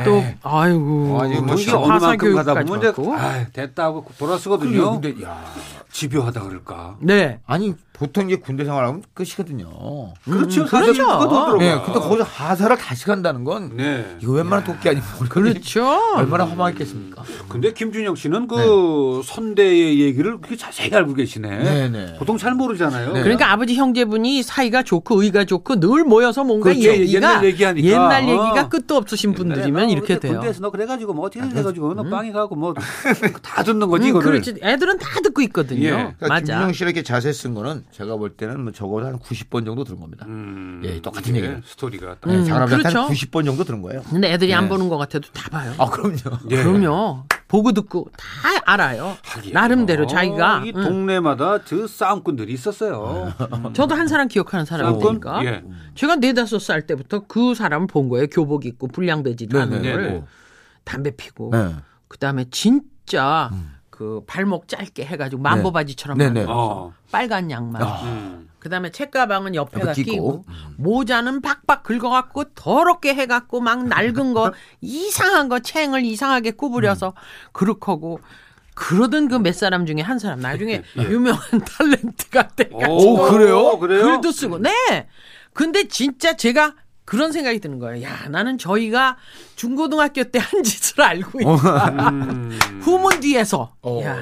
또 0.04 0.24
아이고 0.42 1.18
아니, 1.20 1.40
뭐 1.40 1.54
이게 1.56 1.72
어느 1.72 1.92
만큼 2.04 2.34
가다 2.34 2.54
보면 2.54 2.78
이제 2.78 2.86
받고. 2.88 3.14
아, 3.14 3.46
됐다 3.52 3.84
하고 3.84 4.06
돌아서거든요. 4.18 5.00
근데 5.00 5.22
야, 5.24 5.42
집요하다 5.90 6.42
그럴까. 6.42 6.96
네 7.00 7.40
아니 7.46 7.74
보통 7.92 8.26
이제 8.26 8.36
군대 8.36 8.62
생활하면 8.66 9.02
끝이거든요. 9.14 10.12
그렇죠. 10.24 10.66
그렇죠. 10.66 10.92
누가 11.02 11.18
더 11.28 11.46
들어가. 11.46 11.64
예, 11.64 11.80
근데 11.82 11.98
거기서 11.98 12.24
하사를 12.24 12.76
다시 12.76 13.06
간다는 13.06 13.42
건 13.42 13.74
네. 13.74 14.18
이거 14.20 14.32
웬만한 14.32 14.64
도끼 14.64 14.90
아니면 14.90 15.06
그렇죠. 15.30 15.86
얼마나 16.14 16.44
험하겠습니까? 16.44 17.22
근데 17.48 17.72
김준영 17.72 18.14
씨는 18.16 18.48
그 18.48 19.22
선대의 19.24 20.00
얘기를 20.02 20.36
그렇게 20.36 20.56
자세히 20.56 20.92
알고 20.94 21.14
계시네. 21.14 21.48
네, 21.48 21.88
네. 21.88 22.14
보통 22.18 22.36
잘 22.36 22.52
모르잖아요. 22.52 23.14
네. 23.14 23.22
그러니까 23.22 23.50
아버지 23.50 23.76
형제분이 23.76 24.42
사이가 24.42 24.82
좋고 24.82 25.22
의가 25.22 25.46
좋고 25.46 25.80
늘 25.80 26.04
모여서 26.04 26.44
뭔가 26.44 26.64
그렇죠. 26.74 26.88
얘기가 26.88 27.16
옛날 27.16 27.44
얘기하니까. 27.46 27.88
옛날 27.88 28.25
어. 28.32 28.46
얘기가 28.46 28.68
끝도 28.68 28.96
없으신 28.96 29.34
분들이면 29.34 29.90
이렇게 29.90 30.18
돼요. 30.18 30.34
군대에서 30.34 30.60
너 30.60 30.70
그래가지고 30.70 31.14
뭐 31.14 31.26
어떻게 31.26 31.48
돼가지고 31.48 31.94
너 31.94 32.04
빵이 32.04 32.32
가고 32.32 32.54
뭐 32.56 32.74
다 33.42 33.62
듣는 33.62 33.88
거지 33.88 34.04
음, 34.06 34.10
이거를. 34.10 34.30
그렇지. 34.32 34.56
애들은 34.62 34.98
다 34.98 35.20
듣고 35.20 35.42
있거든요. 35.42 35.84
예. 35.84 35.90
그러니까 35.90 36.28
맞아. 36.28 36.40
김준영 36.54 36.72
씨 36.72 36.84
이렇게 36.84 37.02
자세 37.02 37.32
쓴 37.32 37.54
거는 37.54 37.84
제가 37.92 38.16
볼 38.16 38.30
때는 38.30 38.60
뭐 38.60 38.72
적어도 38.72 39.06
한 39.06 39.18
90번 39.18 39.64
정도 39.64 39.84
들은 39.84 40.00
겁니다. 40.00 40.26
음, 40.28 40.82
예, 40.84 41.00
똑같은 41.00 41.30
이게 41.34 41.44
얘기예요. 41.44 41.60
스토리가 41.64 42.16
딱. 42.20 42.30
음, 42.30 42.44
그렇죠. 42.44 43.00
한 43.00 43.08
90번 43.08 43.44
정도 43.44 43.64
들은 43.64 43.82
거예요. 43.82 44.02
근데 44.10 44.32
애들이 44.32 44.54
안 44.54 44.64
네. 44.64 44.68
보는 44.70 44.88
것 44.88 44.96
같아도 44.98 45.28
다 45.32 45.48
봐요. 45.50 45.72
아, 45.78 45.88
그럼요. 45.90 46.16
예. 46.50 46.62
그럼요. 46.62 47.24
보고 47.48 47.72
듣고 47.72 48.08
다 48.16 48.26
알아요. 48.64 49.16
하긴. 49.22 49.52
나름대로 49.52 50.04
어, 50.04 50.06
자기가. 50.06 50.62
이 50.64 50.72
응. 50.74 50.82
동네마다 50.82 51.64
저 51.64 51.86
싸움꾼들이 51.86 52.52
있었어요. 52.52 53.32
저도 53.72 53.94
한 53.94 54.08
사람 54.08 54.26
기억하는 54.28 54.64
사람이니까. 54.64 55.44
예. 55.44 55.64
제가 55.94 56.16
네다섯 56.16 56.60
살 56.60 56.86
때부터 56.86 57.20
그 57.28 57.54
사람을 57.54 57.86
본 57.86 58.08
거예요. 58.08 58.26
교복 58.26 58.66
입고 58.66 58.88
불량배지 58.88 59.48
하는 59.52 59.82
네, 59.82 59.92
걸. 59.92 60.02
네. 60.02 60.24
담배 60.84 61.10
피고. 61.12 61.50
네. 61.52 61.74
그 62.08 62.18
다음에 62.18 62.46
진짜 62.50 63.50
그 63.90 64.22
발목 64.26 64.68
짧게 64.68 65.04
해가지고 65.04 65.42
만보바지처럼 65.42 66.18
네, 66.18 66.30
네. 66.30 66.44
어. 66.48 66.92
빨간 67.12 67.50
양말. 67.50 67.82
음. 67.82 68.45
그다음에 68.66 68.90
책가방은 68.90 69.54
옆에다 69.54 69.90
옆에 69.90 70.02
끼고, 70.02 70.42
끼고. 70.42 70.44
모자는 70.76 71.40
박박 71.40 71.84
긁어갖고 71.84 72.52
더럽게 72.54 73.14
해갖고 73.14 73.60
막 73.60 73.86
낡은 73.86 74.34
거 74.34 74.52
이상한 74.82 75.48
거 75.48 75.60
챙을 75.60 76.04
이상하게 76.04 76.50
구부려서 76.52 77.14
그렇고 77.52 78.20
그러던 78.74 79.28
그 79.28 79.38
몇 79.38 79.54
사람 79.54 79.86
중에 79.86 80.00
한 80.02 80.18
사람 80.18 80.40
나중에 80.40 80.82
유명한 80.98 81.40
탤런트가 81.62 82.56
돼가지고 82.56 82.92
오, 82.92 83.30
그래요? 83.30 83.78
그래요? 83.78 84.02
글도 84.04 84.32
쓰고 84.32 84.58
네 84.58 85.08
근데 85.52 85.86
진짜 85.88 86.36
제가 86.36 86.74
그런 87.04 87.30
생각이 87.30 87.60
드는 87.60 87.78
거예요 87.78 88.02
야 88.04 88.28
나는 88.28 88.58
저희가 88.58 89.16
중고등학교 89.54 90.24
때 90.24 90.40
한 90.40 90.62
짓을 90.64 91.00
알고 91.02 91.40
있다 91.40 91.88
음. 92.10 92.58
후문 92.82 93.20
뒤에서 93.20 93.74
어. 93.80 94.00
야 94.02 94.18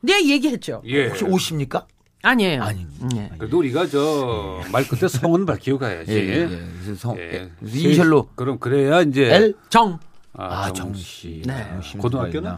내가 0.00 0.22
얘기했죠 0.22 0.80
예. 0.86 1.08
혹시 1.08 1.24
오십니까? 1.24 1.86
아니에요 2.22 2.62
아니. 2.62 2.86
예. 3.16 3.30
그래도 3.38 3.58
우리가 3.58 3.86
저 3.86 4.60
말 4.72 4.86
끝에 4.86 5.08
성은 5.08 5.46
밝히고 5.46 5.78
가야지. 5.78 6.12
예, 6.12 6.16
예, 6.16 6.48
예. 6.90 6.94
성, 6.94 7.16
예. 7.16 7.22
예. 7.34 7.50
이니셜로 7.64 8.28
그럼 8.34 8.58
그래야 8.58 9.00
이제 9.00 9.34
L. 9.34 9.54
정 9.70 9.98
아, 10.32 10.66
정- 10.72 10.92
정씨. 10.92 11.42
네. 11.44 11.66
고등학교는? 11.98 12.52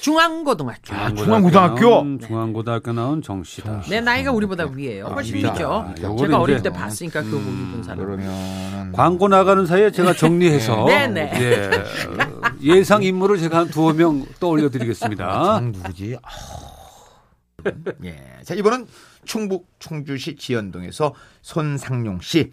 중앙고등학교. 0.00 0.94
아, 0.94 1.12
중앙고등학교? 1.12 1.90
나온, 1.90 2.20
중앙고등학교 2.20 2.92
나온 2.92 3.20
정씨다. 3.20 3.82
내 3.90 4.00
나이가 4.00 4.30
우리보다 4.30 4.66
위에요. 4.72 5.06
훨씬 5.06 5.34
위다. 5.36 5.52
위죠. 5.52 5.72
아, 5.72 5.94
제가 6.16 6.38
어릴 6.38 6.56
이제- 6.58 6.70
때 6.70 6.70
봤으니까 6.70 7.22
교복 7.22 7.40
입은 7.40 7.82
사람. 7.82 8.04
그러면은 8.04 8.92
광고 8.92 9.26
나가는 9.28 9.66
사이에 9.66 9.90
제가 9.90 10.12
정리해서 10.14 10.84
네, 10.86 11.08
네. 11.08 11.30
예, 11.34 11.76
어, 12.12 12.24
예상 12.62 13.02
인물을 13.02 13.38
제가 13.38 13.58
한 13.58 13.68
두어 13.70 13.92
명 13.92 14.24
떠올려 14.38 14.68
드리겠습니다. 14.70 15.42
정 15.58 15.72
누구지? 15.72 16.16
아. 17.66 17.92
예. 18.04 18.40
자, 18.44 18.54
이번은 18.54 18.86
충북 19.24 19.68
충주시 19.78 20.36
지연동에서 20.36 21.14
손상용 21.42 22.20
씨. 22.20 22.52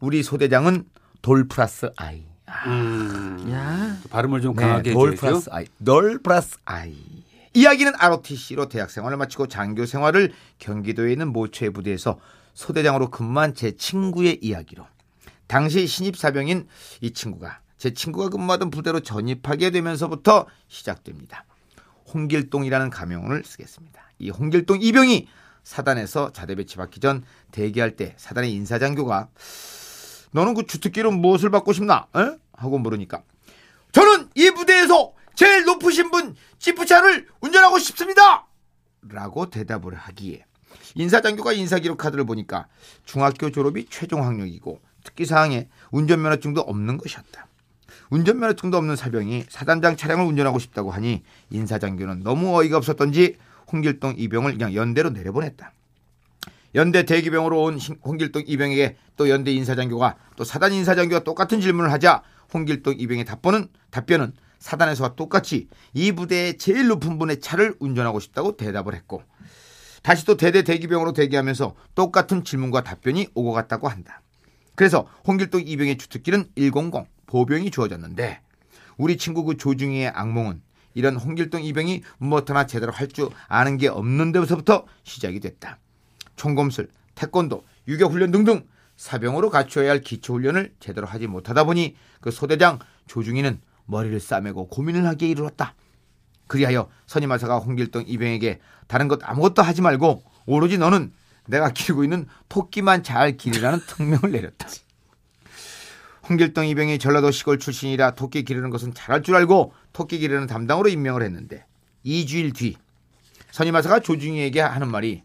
우리 0.00 0.22
소대장은 0.22 0.84
돌 1.22 1.48
플러스 1.48 1.90
아이. 1.96 2.24
음, 2.66 3.46
야, 3.50 3.98
발음을 4.10 4.40
좀 4.42 4.54
네, 4.54 4.62
강하게 4.62 4.92
돌 4.92 5.12
해줘야죠. 5.12 5.20
플러스 5.20 5.50
아이. 5.50 5.66
널 5.78 6.18
플러스 6.18 6.58
아이. 6.64 6.94
이야기는 7.54 7.92
ROTC로 7.96 8.68
대학 8.68 8.90
생활을 8.90 9.16
마치고 9.16 9.46
장교 9.46 9.86
생활을 9.86 10.32
경기도에 10.58 11.12
있는 11.12 11.28
모처의 11.32 11.70
부대에서 11.70 12.18
소대장으로 12.52 13.10
근무한 13.10 13.54
제 13.54 13.72
친구의 13.76 14.38
이야기로 14.42 14.86
당시 15.46 15.86
신입 15.86 16.16
사병인 16.16 16.66
이 17.00 17.12
친구가 17.12 17.60
제 17.78 17.92
친구가 17.92 18.28
근무하던 18.30 18.70
부대로 18.70 19.00
전입하게 19.00 19.70
되면서부터 19.70 20.46
시작됩니다. 20.68 21.44
홍길동이라는 22.12 22.90
가명을 22.90 23.44
쓰겠습니다. 23.44 24.03
이 24.18 24.30
홍길동 24.30 24.80
이병이 24.80 25.28
사단에서 25.62 26.32
자대 26.32 26.54
배치 26.54 26.76
받기 26.76 27.00
전 27.00 27.24
대기할 27.50 27.96
때 27.96 28.14
사단의 28.18 28.52
인사장교가 28.52 29.28
너는 30.32 30.54
그 30.54 30.66
주특기로 30.66 31.10
무엇을 31.10 31.50
받고 31.50 31.72
싶나? 31.72 32.06
에? 32.16 32.36
하고 32.52 32.78
물으니까 32.78 33.22
저는 33.92 34.28
이 34.34 34.50
부대에서 34.50 35.12
제일 35.34 35.64
높으신 35.64 36.10
분 36.10 36.34
지프차를 36.58 37.28
운전하고 37.40 37.78
싶습니다. 37.78 38.46
라고 39.02 39.50
대답을 39.50 39.94
하기에 39.94 40.44
인사장교가 40.94 41.52
인사기록 41.52 41.98
카드를 41.98 42.24
보니까 42.24 42.66
중학교 43.04 43.50
졸업이 43.50 43.86
최종 43.90 44.24
학력이고 44.24 44.80
특기사항에 45.04 45.68
운전면허증도 45.90 46.60
없는 46.60 46.98
것이었다. 46.98 47.46
운전면허증도 48.10 48.76
없는 48.76 48.96
사병이 48.96 49.46
사단장 49.48 49.96
차량을 49.96 50.24
운전하고 50.24 50.58
싶다고 50.58 50.90
하니 50.90 51.22
인사장교는 51.50 52.22
너무 52.22 52.56
어이가 52.56 52.76
없었던지 52.76 53.36
홍길동 53.72 54.14
이병을 54.18 54.52
그냥 54.52 54.74
연대로 54.74 55.10
내려보냈다. 55.10 55.72
연대 56.74 57.04
대기병으로 57.04 57.62
온 57.62 57.78
신- 57.78 57.98
홍길동 58.04 58.44
이병에게 58.46 58.96
또 59.16 59.28
연대 59.28 59.52
인사장교가 59.52 60.16
또 60.36 60.44
사단 60.44 60.72
인사장교가 60.72 61.22
똑같은 61.24 61.60
질문을 61.60 61.92
하자 61.92 62.22
홍길동 62.52 62.96
이병의 62.98 63.24
답변은 63.24 63.68
답변은 63.90 64.32
사단에서와 64.58 65.14
똑같이 65.14 65.68
이 65.92 66.12
부대의 66.12 66.58
제일 66.58 66.88
높은 66.88 67.18
분의 67.18 67.40
차를 67.40 67.74
운전하고 67.78 68.18
싶다고 68.18 68.56
대답을 68.56 68.94
했고 68.94 69.22
다시 70.02 70.24
또 70.26 70.36
대대 70.36 70.62
대기병으로 70.62 71.12
대기하면서 71.12 71.74
똑같은 71.94 72.44
질문과 72.44 72.82
답변이 72.82 73.28
오고 73.34 73.52
갔다고 73.52 73.88
한다. 73.88 74.20
그래서 74.74 75.06
홍길동 75.26 75.62
이병의 75.66 75.98
주특기는 75.98 76.46
100 76.56 76.72
보병이 77.26 77.70
주어졌는데 77.70 78.40
우리 78.96 79.16
친구 79.16 79.44
그 79.44 79.56
조중희의 79.56 80.08
악몽은 80.08 80.60
이런 80.94 81.16
홍길동 81.16 81.62
이병이 81.62 82.02
무엇 82.18 82.48
하나 82.48 82.66
제대로 82.66 82.92
할 82.92 83.08
줄 83.08 83.28
아는 83.48 83.76
게 83.76 83.88
없는 83.88 84.32
데서부터 84.32 84.86
시작이 85.04 85.40
됐다. 85.40 85.78
총검술, 86.36 86.88
태권도, 87.14 87.64
유격훈련 87.86 88.30
등등 88.30 88.66
사병으로 88.96 89.50
갖춰야 89.50 89.90
할 89.90 90.00
기초훈련을 90.00 90.74
제대로 90.80 91.06
하지 91.06 91.26
못하다 91.26 91.64
보니 91.64 91.96
그 92.20 92.30
소대장 92.30 92.78
조중희는 93.06 93.60
머리를 93.86 94.18
싸매고 94.18 94.68
고민을 94.68 95.06
하기에 95.06 95.28
이르렀다. 95.28 95.74
그리하여 96.46 96.88
선임하사가 97.06 97.58
홍길동 97.58 98.04
이병에게 98.06 98.60
다른 98.86 99.08
것 99.08 99.20
아무것도 99.22 99.62
하지 99.62 99.82
말고 99.82 100.24
오로지 100.46 100.78
너는 100.78 101.12
내가 101.46 101.70
기르고 101.74 102.04
있는 102.04 102.26
토끼만 102.48 103.02
잘 103.02 103.36
기르라는 103.36 103.80
특명을 103.86 104.30
내렸다. 104.32 104.68
홍길동 106.28 106.66
이병이 106.66 106.98
전라도 106.98 107.30
시골 107.30 107.58
출신이라 107.58 108.12
토끼 108.12 108.44
기르는 108.44 108.70
것은 108.70 108.94
잘할 108.94 109.22
줄 109.22 109.36
알고 109.36 109.74
토끼 109.92 110.18
기르는 110.18 110.46
담당으로 110.46 110.88
임명을 110.88 111.22
했는데 111.22 111.66
2주일 112.04 112.54
뒤 112.54 112.76
선임하사가 113.50 114.00
조중희에게 114.00 114.60
하는 114.60 114.90
말이 114.90 115.22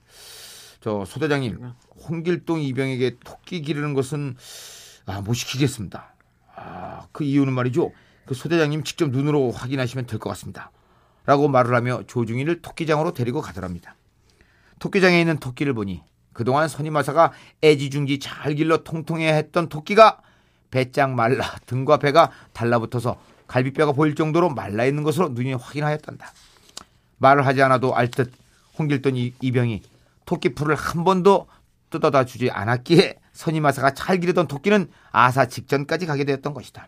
저 0.82 1.06
소대장님 1.06 1.60
홍길동 2.08 2.62
이병에게 2.62 3.18
토끼 3.24 3.62
기르는 3.62 3.94
것은 3.94 4.36
아, 5.06 5.22
못 5.22 5.34
시키겠습니다. 5.34 6.14
아, 6.56 7.08
그 7.12 7.24
이유는 7.24 7.54
말이죠. 7.54 7.92
그 8.26 8.36
소대장님 8.36 8.84
직접 8.84 9.10
눈으로 9.10 9.52
확인하시면 9.52 10.06
될 10.06 10.20
것 10.20 10.30
같습니다. 10.30 10.72
라고 11.26 11.48
말을 11.48 11.74
하며 11.76 12.04
조중희를 12.08 12.62
토끼장으로 12.62 13.14
데리고 13.14 13.42
가더랍니다. 13.42 13.96
토끼장에 14.80 15.20
있는 15.20 15.38
토끼를 15.38 15.74
보니 15.74 16.04
그동안 16.34 16.68
선임하사가 16.68 17.34
애지중지 17.64 18.20
잘 18.20 18.56
길러 18.56 18.84
통통해 18.84 19.34
했던 19.34 19.68
토끼가 19.68 20.22
배짱 20.72 21.16
말라 21.16 21.56
등과 21.66 21.98
배가 21.98 22.32
달라붙어서 22.54 23.20
갈비뼈가 23.48 23.94
보일 23.94 24.16
정도로 24.16 24.50
말라 24.50 24.86
있는 24.86 25.04
것으로 25.04 25.30
눈이 25.30 25.54
확인하였단다. 25.54 26.32
말을 27.18 27.46
하지 27.46 27.62
않아도 27.64 27.96
알듯 27.96 28.32
홍길동 28.78 29.18
이- 29.18 29.34
이병이 29.42 29.82
토끼풀을 30.26 30.76
한 30.76 31.04
번도 31.04 31.48
뜯어다 31.90 32.26
주지 32.26 32.52
않았기에 32.52 33.16
선임하사가 33.34 33.94
잘 33.96 34.20
기르던 34.20 34.48
토끼는 34.48 34.90
아사 35.12 35.48
직전까지 35.48 36.06
가게 36.06 36.24
되었던 36.24 36.54
것이다. 36.54 36.88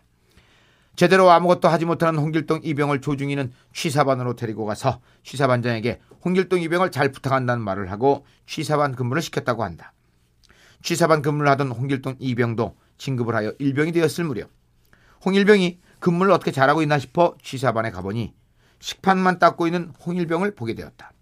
제대로 0.94 1.30
아무것도 1.30 1.68
하지 1.68 1.84
못하는 1.84 2.20
홍길동 2.20 2.60
이병을 2.62 3.00
조중희는 3.00 3.52
취사반으로 3.72 4.36
데리고 4.36 4.64
가서 4.66 5.00
취사반장에게 5.24 6.00
홍길동 6.24 6.60
이병을 6.60 6.90
잘 6.92 7.10
부탁한다는 7.10 7.64
말을 7.64 7.90
하고 7.90 8.24
취사반 8.46 8.94
근무를 8.94 9.22
시켰다고 9.22 9.64
한다. 9.64 9.92
취사반 10.82 11.22
근무를 11.22 11.50
하던 11.50 11.70
홍길동 11.70 12.16
이병도 12.18 12.76
진급을 13.02 13.34
하여 13.34 13.52
일병이 13.58 13.90
되었을 13.90 14.24
무렵 14.24 14.48
홍일병이 15.24 15.80
근무를 15.98 16.32
어떻게 16.32 16.52
잘하고 16.52 16.82
있나 16.82 17.00
싶어 17.00 17.36
취사반에 17.42 17.90
가보니 17.90 18.32
식판만 18.78 19.40
닦고 19.40 19.66
있는 19.66 19.92
홍일병을 20.04 20.54
보게 20.54 20.74
되었다. 20.74 21.12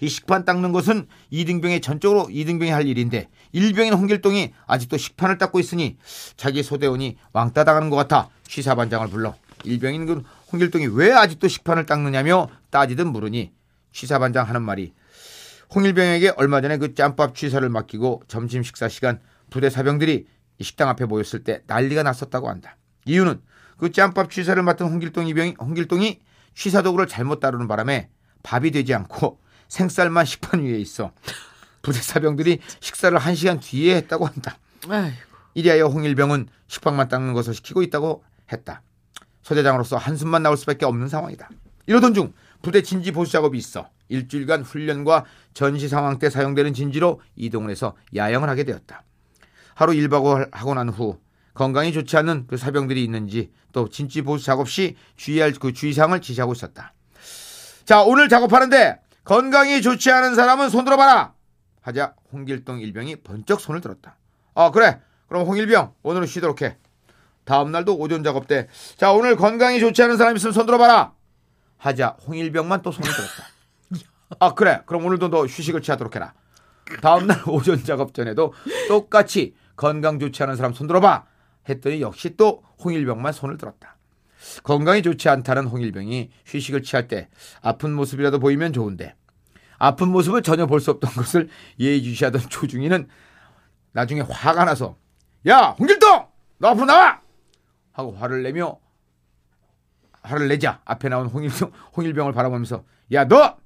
이 0.00 0.08
식판 0.08 0.44
닦는 0.44 0.72
것은 0.72 1.06
이등병의 1.30 1.80
전적으로 1.80 2.28
이등병이 2.30 2.70
할 2.70 2.86
일인데 2.86 3.30
일병인 3.52 3.94
홍길동이 3.94 4.52
아직도 4.66 4.98
식판을 4.98 5.38
닦고 5.38 5.58
있으니 5.58 5.96
자기 6.36 6.62
소대원이 6.62 7.16
왕따 7.32 7.64
당하는 7.64 7.88
것 7.88 7.96
같아 7.96 8.28
취사반장을 8.46 9.08
불러 9.08 9.34
일병인 9.64 10.04
그 10.04 10.22
홍길동이 10.52 10.88
왜 10.88 11.12
아직도 11.12 11.48
식판을 11.48 11.86
닦느냐며 11.86 12.48
따지듯 12.68 13.06
물으니 13.06 13.52
취사반장 13.92 14.48
하는 14.48 14.62
말이 14.62 14.92
홍일병에게 15.74 16.34
얼마 16.36 16.60
전에 16.60 16.76
그 16.76 16.94
짬밥 16.94 17.34
취사를 17.34 17.66
맡기고 17.68 18.24
점심 18.28 18.62
식사 18.62 18.88
시간 18.88 19.20
부대 19.48 19.70
사병들이 19.70 20.12
이 20.14 20.39
식당 20.64 20.88
앞에 20.88 21.04
모였을 21.06 21.44
때 21.44 21.62
난리가 21.66 22.02
났었다고 22.02 22.48
한다. 22.48 22.76
이유는 23.04 23.40
그 23.76 23.90
짬밥 23.92 24.30
취사를 24.30 24.62
맡은 24.62 24.86
홍길동 24.86 25.26
이병이 25.28 25.56
홍길동이 25.58 26.20
취사 26.54 26.82
도구를 26.82 27.06
잘못 27.06 27.40
다루는 27.40 27.66
바람에 27.68 28.10
밥이 28.42 28.70
되지 28.70 28.94
않고 28.94 29.40
생쌀만 29.68 30.24
식판 30.24 30.62
위에 30.62 30.78
있어 30.78 31.12
부대 31.82 32.00
사병들이 32.00 32.60
식사를 32.80 33.16
한 33.16 33.34
시간 33.34 33.60
뒤에 33.60 33.96
했다고 33.96 34.26
한다. 34.26 34.58
이리하여 35.54 35.86
홍일병은 35.86 36.48
식빵만 36.68 37.08
닦는 37.08 37.32
것을 37.32 37.54
시키고 37.54 37.82
있다고 37.82 38.22
했다. 38.52 38.82
소대장으로서 39.42 39.96
한숨만 39.96 40.42
나올 40.42 40.56
수밖에 40.56 40.84
없는 40.84 41.08
상황이다. 41.08 41.48
이러던 41.86 42.14
중 42.14 42.32
부대 42.62 42.82
진지 42.82 43.10
보수 43.10 43.32
작업이 43.32 43.56
있어 43.56 43.88
일주일간 44.08 44.62
훈련과 44.62 45.24
전시 45.54 45.88
상황 45.88 46.18
때 46.18 46.28
사용되는 46.28 46.74
진지로 46.74 47.20
이동을 47.36 47.70
해서 47.70 47.96
야영을 48.14 48.48
하게 48.48 48.64
되었다. 48.64 49.02
하루 49.80 49.94
일박을 49.94 50.48
하고 50.52 50.74
난 50.74 50.90
후 50.90 51.18
건강이 51.54 51.94
좋지 51.94 52.14
않은 52.18 52.46
그 52.46 52.58
사병들이 52.58 53.02
있는지 53.02 53.50
또 53.72 53.88
진지 53.88 54.20
보수 54.20 54.44
작업 54.44 54.68
시 54.68 54.94
주의할 55.16 55.52
그 55.52 55.72
주의사항을 55.72 56.20
지시하고 56.20 56.52
있었다. 56.52 56.92
자 57.86 58.02
오늘 58.02 58.28
작업하는데 58.28 59.00
건강이 59.24 59.80
좋지 59.80 60.10
않은 60.10 60.34
사람은 60.34 60.68
손 60.68 60.84
들어봐라 60.84 61.32
하자 61.80 62.14
홍길동 62.30 62.80
일병이 62.80 63.16
번쩍 63.22 63.58
손을 63.58 63.80
들었다. 63.80 64.18
아 64.54 64.70
그래 64.70 65.00
그럼 65.28 65.46
홍일병 65.46 65.94
오늘은 66.02 66.26
쉬도록 66.26 66.60
해. 66.60 66.76
다음 67.44 67.72
날도 67.72 67.96
오전 67.96 68.22
작업 68.22 68.46
때 68.46 68.68
자 68.98 69.12
오늘 69.12 69.34
건강이 69.34 69.80
좋지 69.80 70.02
않은 70.02 70.18
사람 70.18 70.36
있으면 70.36 70.52
손 70.52 70.66
들어봐라 70.66 71.14
하자 71.78 72.18
홍일병만 72.26 72.82
또 72.82 72.92
손을 72.92 73.10
들었다. 73.10 73.44
아 74.40 74.52
그래 74.52 74.82
그럼 74.84 75.06
오늘도 75.06 75.30
너 75.30 75.46
휴식을 75.46 75.80
취하도록 75.80 76.14
해라. 76.14 76.34
다음 77.00 77.26
날 77.26 77.40
오전 77.48 77.82
작업 77.82 78.12
전에도 78.12 78.52
똑같이 78.88 79.54
건강 79.80 80.18
좋지 80.18 80.42
않은 80.42 80.56
사람 80.56 80.74
손 80.74 80.86
들어봐! 80.86 81.24
했더니 81.66 82.02
역시 82.02 82.36
또 82.36 82.62
홍일병만 82.84 83.32
손을 83.32 83.56
들었다. 83.56 83.96
건강이 84.62 85.02
좋지 85.02 85.30
않다는 85.30 85.66
홍일병이 85.66 86.30
휴식을 86.44 86.82
취할 86.82 87.08
때 87.08 87.30
아픈 87.62 87.94
모습이라도 87.94 88.38
보이면 88.40 88.74
좋은데 88.74 89.14
아픈 89.78 90.08
모습을 90.08 90.42
전혀 90.42 90.66
볼 90.66 90.80
수 90.80 90.90
없던 90.90 91.10
것을 91.12 91.48
예의주시하던 91.78 92.42
조중희는 92.50 93.08
나중에 93.92 94.20
화가 94.20 94.66
나서 94.66 94.98
야 95.48 95.70
홍길동! 95.78 96.26
너 96.58 96.68
앞으로 96.68 96.84
나와! 96.84 97.22
하고 97.92 98.12
화를 98.12 98.42
내며 98.42 98.78
화를 100.22 100.48
내자 100.48 100.82
앞에 100.84 101.08
나온 101.08 101.26
홍일병, 101.26 101.72
홍일병을 101.96 102.34
바라보면서 102.34 102.84
야 103.14 103.24
너 103.26 103.56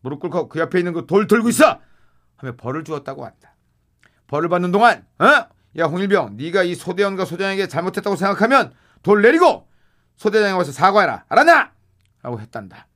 무릎 0.00 0.18
꿇고 0.18 0.48
그 0.48 0.58
옆에 0.58 0.78
있는 0.80 0.92
그 0.92 1.06
돌 1.06 1.28
들고 1.28 1.48
있어! 1.50 1.80
하며 2.36 2.56
벌을 2.56 2.82
주었다고 2.82 3.24
한다 3.24 3.53
벌을 4.26 4.48
받는 4.48 4.72
동안 4.72 5.04
어? 5.18 5.26
야 5.76 5.84
홍일병 5.86 6.36
네가 6.36 6.62
이 6.62 6.74
소대원과 6.74 7.24
소장에게 7.24 7.68
잘못했다고 7.68 8.16
생각하면 8.16 8.72
돌 9.02 9.22
내리고 9.22 9.66
소대장에 10.16 10.52
와서 10.52 10.72
사과해라 10.72 11.24
알았나? 11.28 11.72
라고 12.22 12.40
했단다 12.40 12.86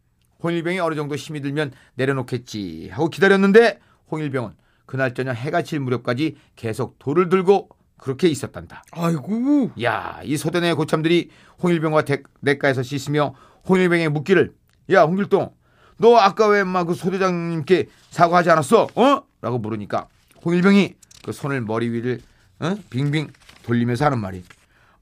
홍일병이 0.42 0.78
어느 0.80 0.94
정도 0.94 1.16
힘이 1.16 1.40
들면 1.40 1.72
내려놓겠지 1.96 2.90
하고 2.92 3.08
기다렸는데 3.08 3.80
홍일병은 4.10 4.52
그날 4.86 5.12
저녁 5.12 5.32
해가 5.32 5.62
질 5.62 5.80
무렵까지 5.80 6.36
계속 6.56 6.98
돌을 6.98 7.28
들고 7.28 7.68
그렇게 7.98 8.28
있었단다. 8.28 8.84
아이고. 8.92 9.72
야, 9.82 10.20
이 10.22 10.36
소대내 10.36 10.72
고참들이 10.74 11.30
홍일병과 11.62 12.04
대, 12.04 12.22
내과에서 12.40 12.82
씻으며 12.84 13.34
홍일병의 13.68 14.08
묻기를 14.10 14.54
야, 14.92 15.02
홍길동, 15.02 15.52
너 15.98 16.16
아까 16.16 16.46
왜 16.46 16.62
막 16.62 16.86
그 16.86 16.94
소대장님께 16.94 17.88
사과하지 18.10 18.50
않았어? 18.50 18.86
어? 18.94 19.22
라고 19.42 19.58
물으니까 19.58 20.06
홍일병이 20.44 20.94
그 21.28 21.32
손을 21.32 21.60
머리 21.60 21.90
위를 21.90 22.22
어? 22.58 22.74
빙빙 22.88 23.30
돌리면서 23.62 24.06
하는 24.06 24.18
말이 24.18 24.42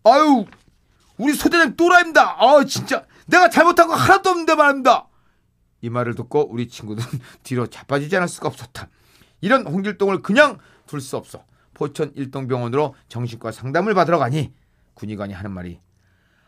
아유, 0.02 0.44
우리 1.18 1.34
소대장 1.34 1.76
또라입니다. 1.76 2.36
아, 2.42 2.64
진짜 2.64 3.04
내가 3.26 3.48
잘못한 3.48 3.86
거 3.86 3.94
하나도 3.94 4.30
없는데 4.30 4.56
말입니다. 4.56 5.06
이 5.82 5.88
말을 5.88 6.16
듣고 6.16 6.50
우리 6.50 6.66
친구들은 6.66 7.20
뒤로 7.44 7.68
자빠지지 7.68 8.16
않을 8.16 8.26
수가 8.26 8.48
없었다. 8.48 8.88
이런 9.40 9.68
홍길동을 9.68 10.22
그냥 10.22 10.58
둘 10.86 11.00
수 11.00 11.16
없어. 11.16 11.44
포천 11.74 12.10
일동병원으로 12.16 12.96
정신과 13.08 13.52
상담을 13.52 13.94
받으러 13.94 14.18
가니 14.18 14.52
군의관이 14.94 15.32
하는 15.32 15.52
말이 15.52 15.78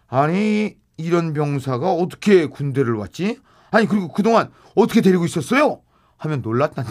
아니 0.08 0.76
이런 0.96 1.34
병사가 1.34 1.92
어떻게 1.92 2.46
군대를 2.46 2.94
왔지? 2.94 3.38
아니 3.70 3.86
그리고 3.86 4.08
그동안 4.08 4.50
어떻게 4.74 5.02
데리고 5.02 5.24
있었어요? 5.24 5.82
하면 6.16 6.42
놀랐단다. 6.42 6.90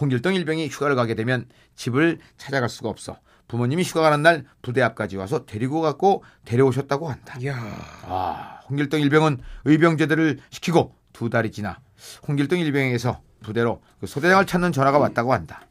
홍길동 0.00 0.34
일병이 0.34 0.68
휴가를 0.68 0.96
가게 0.96 1.14
되면 1.14 1.46
집을 1.74 2.18
찾아갈 2.36 2.68
수가 2.68 2.88
없어. 2.88 3.18
부모님이 3.48 3.84
휴가 3.84 4.00
가는 4.02 4.22
날 4.22 4.44
부대 4.60 4.82
앞까지 4.82 5.16
와서 5.16 5.46
데리고 5.46 5.80
갔고 5.80 6.24
데려오셨다고 6.44 7.08
한다. 7.08 7.36
야. 7.46 7.54
아, 8.04 8.60
홍길동 8.68 9.00
일병은 9.00 9.40
의병제대를 9.64 10.40
시키고 10.50 10.94
두 11.12 11.30
달이 11.30 11.52
지나 11.52 11.78
홍길동 12.26 12.58
일병에게서 12.58 13.20
부대로 13.42 13.82
그 14.00 14.06
소대장을 14.06 14.44
찾는 14.46 14.72
전화가 14.72 14.98
왔다고 14.98 15.32
한다. 15.32 15.62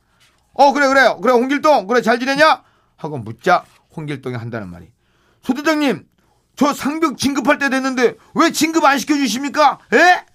어 0.53 0.71
그래 0.71 0.87
그래 0.87 1.13
그래 1.21 1.33
홍길동 1.33 1.87
그래 1.87 2.01
잘 2.01 2.17
지내냐? 2.19 2.63
하고 2.95 3.17
묻자 3.17 3.65
홍길동이 3.95 4.37
한다는 4.37 4.69
말이 4.69 4.89
소대장님 5.41 6.07
저 6.55 6.73
상병 6.73 7.17
진급할 7.17 7.57
때 7.57 7.69
됐는데 7.69 8.15
왜 8.35 8.51
진급 8.51 8.85
안 8.85 8.97
시켜주십니까? 8.97 9.79
에? 9.93 10.25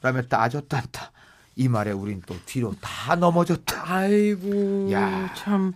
라며 0.00 0.22
따졌단다. 0.22 1.12
이 1.58 1.68
말에 1.68 1.90
우린 1.90 2.22
또 2.26 2.36
뒤로 2.44 2.74
다 2.82 3.16
넘어졌다. 3.16 3.82
아이고 3.90 4.90
야. 4.92 5.32
참, 5.34 5.72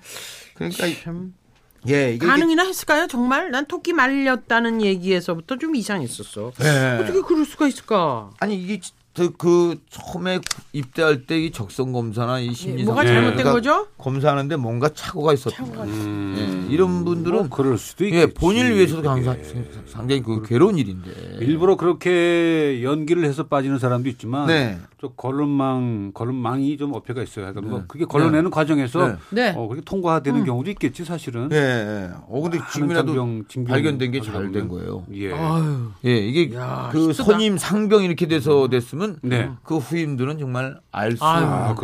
그러니까 0.54 0.86
이- 0.86 0.94
참예 1.02 2.12
이게 2.14 2.26
가능이나 2.26 2.64
했을까요 2.64 3.06
정말? 3.06 3.50
난 3.50 3.64
토끼 3.64 3.94
말렸다는 3.94 4.82
얘기에서부터 4.82 5.56
좀 5.56 5.74
이상했었어. 5.74 6.52
예. 6.62 6.98
어떻게 7.02 7.22
그럴 7.22 7.46
수가 7.46 7.66
있을까? 7.66 8.30
아니 8.40 8.62
이게 8.62 8.78
그, 9.20 9.32
그 9.36 9.76
처음에 9.90 10.40
입대할 10.72 11.26
때 11.26 11.40
이 11.40 11.50
적성 11.50 11.92
검사나 11.92 12.38
이 12.40 12.52
심리 12.54 12.80
예, 12.82 12.84
뭐가 12.84 13.04
잘못된 13.04 13.36
그러니까 13.38 13.52
거죠? 13.52 13.86
검사하는데 13.98 14.56
뭔가 14.56 14.88
착오가 14.90 15.32
거예요. 15.72 15.84
음, 15.94 16.66
예, 16.68 16.74
이런 16.74 17.04
분들은 17.04 17.38
뭐 17.38 17.48
그럴 17.48 17.76
수도 17.78 18.04
있겠지. 18.04 18.22
예, 18.22 18.26
본인을 18.26 18.76
위해서도 18.76 19.02
그게. 19.02 19.08
항상 19.28 19.38
상당히 19.86 20.22
그 20.22 20.42
괴로운 20.42 20.76
일인데. 20.78 21.10
일부러 21.40 21.76
그렇게 21.76 22.80
연기를 22.82 23.24
해서 23.24 23.44
빠지는 23.44 23.78
사람도 23.78 24.08
있지만 24.10 24.46
네. 24.48 24.78
또 25.00 25.10
걸음망 25.10 26.10
걸음망이 26.12 26.76
좀 26.76 26.92
어폐가 26.94 27.22
있어요. 27.22 27.46
그러니까 27.46 27.60
뭐 27.62 27.84
그게 27.88 28.04
걸러내는 28.04 28.50
과정에서 28.50 29.08
네. 29.08 29.16
네. 29.30 29.54
어 29.56 29.66
그게 29.68 29.80
통과되는 29.82 30.44
경우도 30.44 30.70
있겠지 30.72 31.04
사실은. 31.04 31.48
예, 31.52 31.56
예. 31.56 32.10
어 32.28 32.40
근데 32.42 32.58
지금이라도 32.72 33.06
장병, 33.08 33.44
징병 33.48 33.72
발견된 33.72 34.10
게 34.12 34.20
잘. 34.20 34.52
된 34.52 34.68
거예요. 34.68 35.04
예. 35.14 35.32
아유. 35.32 35.88
예, 36.04 36.16
이게 36.18 36.54
야, 36.56 36.88
그. 36.92 37.12
선임 37.12 37.56
상병 37.56 38.04
이렇게 38.04 38.26
돼서 38.26 38.68
됐으면 38.68 39.09
네. 39.22 39.50
그 39.62 39.78
후임들은 39.78 40.38
정말 40.38 40.78
알수 40.92 41.24
아유. 41.24 41.44
아. 41.44 41.74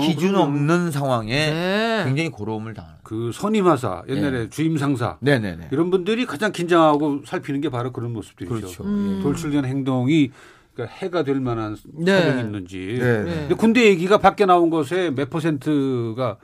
기준 0.00 0.32
그럼요. 0.32 0.42
없는 0.42 0.90
상황에 0.90 1.50
네. 1.50 2.02
굉장히 2.04 2.30
고로움을 2.30 2.74
당하는. 2.74 2.96
그 3.02 3.30
선임하사 3.32 4.04
옛날에 4.08 4.48
주임 4.50 4.76
상사 4.76 5.16
네, 5.20 5.38
네, 5.38 5.56
네. 5.56 5.68
이런 5.70 5.90
분들이 5.90 6.26
가장 6.26 6.52
긴장하고 6.52 7.22
살피는 7.24 7.60
게 7.60 7.68
바로 7.68 7.92
그런 7.92 8.12
모습들이죠. 8.12 8.54
그렇죠. 8.54 8.84
음. 8.84 9.20
돌출된 9.22 9.64
행동이 9.64 10.30
그러니까 10.74 10.94
해가 10.96 11.22
될 11.22 11.40
만한 11.40 11.76
네. 11.94 12.18
사정이 12.20 12.40
있는지. 12.40 12.98
네, 12.98 13.22
네. 13.22 13.34
근데 13.40 13.54
군대 13.54 13.86
얘기가 13.86 14.18
밖에 14.18 14.44
나온 14.44 14.70
것에 14.70 15.10
몇 15.10 15.30
퍼센트가 15.30 16.36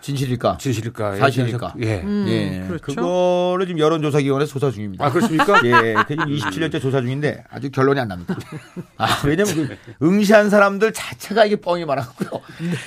진실일까? 0.00 0.58
진실일까? 0.58 1.16
사실일까? 1.16 1.74
예. 1.80 2.00
음, 2.00 2.24
예, 2.28 2.66
그렇죠. 2.66 2.84
그거를 2.94 3.66
지금 3.66 3.80
여론조사기관에서 3.80 4.52
조사 4.52 4.70
중입니다. 4.70 5.04
아 5.04 5.10
그렇습니까? 5.10 5.60
예, 5.66 5.94
그 6.06 6.16
지금 6.16 6.26
27년째 6.26 6.80
조사 6.80 7.00
중인데 7.00 7.44
아직 7.50 7.72
결론이 7.72 7.98
안 8.00 8.08
납니다. 8.08 8.36
아, 8.96 9.20
왜냐면 9.24 9.54
그 9.54 9.76
응시한 10.06 10.50
사람들 10.50 10.92
자체가 10.92 11.44
이게 11.44 11.56
뻥이 11.56 11.84
많았고요. 11.84 12.40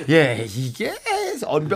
예, 0.10 0.45
이게 0.47 0.93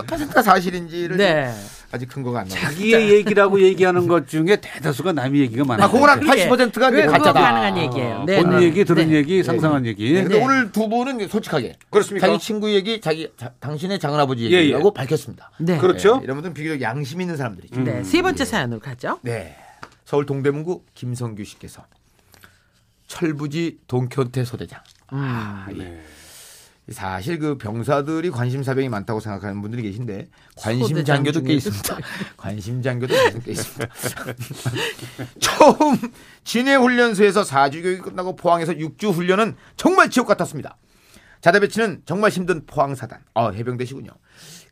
퍼센트가 0.06 0.42
사실인지를 0.42 1.16
네. 1.16 1.52
아직 1.92 2.08
근거가 2.08 2.40
안 2.40 2.48
나와요. 2.48 2.64
자기의 2.64 3.10
얘기라고 3.10 3.60
얘기하는 3.60 4.08
것 4.08 4.26
중에 4.28 4.56
대다수가 4.60 5.12
남의 5.12 5.40
얘기가 5.42 5.64
많아요. 5.64 5.86
아, 5.86 5.90
그게- 6.18 6.48
80%가 6.48 6.90
그게 6.90 7.02
이제 7.02 7.06
그거 7.06 7.18
가짜다. 7.18 7.40
가능한 7.40 7.78
얘기예요. 7.78 8.24
네. 8.26 8.42
본 8.42 8.58
네. 8.58 8.62
얘기, 8.64 8.84
들은 8.84 9.08
네. 9.08 9.14
얘기, 9.16 9.42
상상한 9.42 9.86
얘기. 9.86 10.12
네, 10.12 10.22
근데 10.24 10.38
네. 10.38 10.44
오늘 10.44 10.72
두 10.72 10.88
분은 10.88 11.28
솔직하게 11.28 11.76
그렇습니까? 11.90 12.26
자기 12.26 12.38
친구 12.38 12.72
얘기, 12.74 13.00
자기 13.00 13.30
자- 13.36 13.52
당신의 13.60 13.98
작은아버지 14.00 14.50
예, 14.50 14.58
얘기라고 14.58 14.88
예. 14.88 14.94
밝혔습니다. 15.00 15.50
네. 15.58 15.78
그렇죠? 15.78 16.18
예, 16.20 16.24
이런 16.24 16.36
분들은 16.36 16.54
비교적 16.54 16.80
양심 16.82 17.20
있는 17.20 17.36
사람들이죠. 17.36 17.80
네. 17.82 18.02
세 18.02 18.20
번째 18.20 18.44
사연으로 18.44 18.80
가죠. 18.80 19.20
네. 19.22 19.56
서울 20.04 20.26
동대문구 20.26 20.82
김성규 20.94 21.44
씨께서 21.44 21.84
철부지 23.06 23.78
동현태 23.86 24.44
소대장. 24.44 24.80
아, 25.08 25.66
예. 25.78 26.00
네. 26.86 26.94
사실 26.94 27.38
그 27.38 27.58
병사들이 27.58 28.30
관심 28.30 28.62
사병이 28.62 28.88
많다고 28.88 29.18
생각하는 29.20 29.60
분들이 29.60 29.82
계신데 29.82 30.28
관심 30.56 31.04
장교도 31.04 31.42
꽤 31.44 31.54
있습니다. 31.54 31.98
관심 32.36 32.80
장교도 32.80 33.14
꽤 33.44 33.52
있습니다. 33.52 33.94
처음 35.40 35.96
진해 36.44 36.76
훈련소에서 36.76 37.42
4주 37.42 37.82
교육이 37.82 38.02
끝나고 38.02 38.36
포항에서 38.36 38.72
6주 38.72 39.12
훈련은 39.12 39.56
정말 39.76 40.10
지옥 40.10 40.28
같았습니다. 40.28 40.76
자대 41.40 41.60
배치는 41.60 42.02
정말 42.06 42.30
힘든 42.30 42.64
포항 42.66 42.94
사단. 42.94 43.20
어, 43.34 43.50
해병대시군요. 43.50 44.10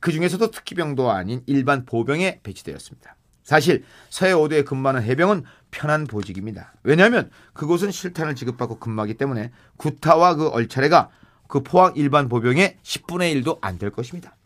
그 0.01 0.13
중에서도 0.13 0.51
특기병도 0.51 1.11
아닌 1.11 1.43
일반 1.47 1.85
보병에 1.85 2.41
배치되었습니다. 2.43 3.17
사실 3.43 3.85
서해 4.09 4.33
5도에 4.33 4.65
근무하는 4.65 5.03
해병은 5.03 5.45
편한 5.71 6.07
보직입니다. 6.07 6.73
왜냐하면 6.83 7.31
그곳은 7.53 7.91
실탄을 7.91 8.35
지급받고 8.35 8.79
근무하기 8.79 9.15
때문에 9.15 9.51
구타와 9.77 10.37
그 10.37 10.49
얼차례가 10.49 11.11
그 11.49 11.63
포항 11.63 11.93
일반 11.97 12.29
보병의 12.29 12.79
10분의 12.83 13.43
1도 13.43 13.59
안 13.61 13.79
될 13.79 13.91
것입니다. 13.91 14.37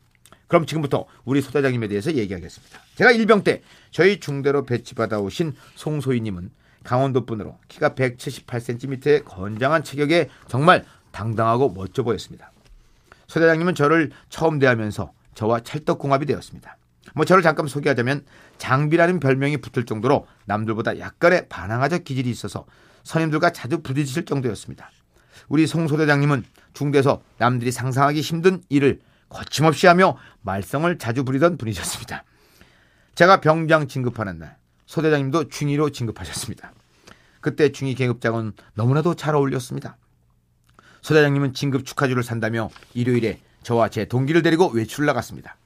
그럼 0.47 0.65
지금부터 0.67 1.07
우리 1.25 1.43
소대장님에 1.43 1.89
대해서 1.89 2.13
얘기하겠습니다. 2.15 2.81
제가 2.97 3.13
일병 3.13 3.45
때 3.45 3.63
저희 3.91 4.19
중대로 4.19 4.65
배치받아 4.65 5.21
오신 5.21 5.55
송소희님은 5.75 6.51
강원도 6.85 7.27
분으로 7.27 7.59
키가 7.69 7.91
178cm의 7.91 9.25
건장한 9.25 9.85
체격에 9.85 10.31
정말 10.49 10.87
당당하고 11.13 11.71
멋져 11.71 12.03
보였습니다. 12.03 12.51
소대장님은 13.27 13.75
저를 13.75 14.11
처음 14.31 14.59
대하면서 14.59 15.13
저와 15.35 15.61
찰떡궁합이 15.61 16.25
되었습니다. 16.27 16.77
뭐 17.15 17.25
저를 17.25 17.43
잠깐 17.43 17.67
소개하자면 17.67 18.25
장비라는 18.57 19.21
별명이 19.21 19.59
붙을 19.59 19.85
정도로 19.85 20.27
남들보다 20.47 20.99
약간의 20.99 21.49
반항아적 21.49 22.05
기질이 22.05 22.31
있어서 22.31 22.65
선임들과 23.05 23.51
자주 23.51 23.83
부딪힐 23.83 24.25
정도였습니다. 24.25 24.91
우리 25.49 25.67
송 25.67 25.89
소대장님은 25.89 26.45
중대에서 26.73 27.23
남들이 27.39 27.71
상상하기 27.73 28.21
힘든 28.21 28.63
일을 28.69 29.01
거침없이 29.29 29.87
하며 29.87 30.17
말썽을 30.43 30.99
자주 30.99 31.25
부리던 31.25 31.59
분이셨습니다. 31.59 32.25
제가 33.15 33.41
병장 33.41 33.89
진급하는 33.89 34.39
날 34.39 34.57
소대장님도 34.87 35.49
중위로 35.49 35.91
진급하셨습니다. 35.91 36.73
그때 37.41 37.73
중위 37.73 37.95
계급장은 37.95 38.53
너무나도 38.75 39.15
잘 39.15 39.35
어울렸습니다. 39.35 39.97
소대장님은 41.03 41.55
진급 41.55 41.85
축하주를 41.85 42.23
산다며 42.23 42.71
일요일에 42.95 43.41
저와 43.63 43.89
제 43.89 44.05
동기를 44.05 44.43
데리고 44.43 44.69
외출을 44.69 45.07
나갔습니다. 45.07 45.57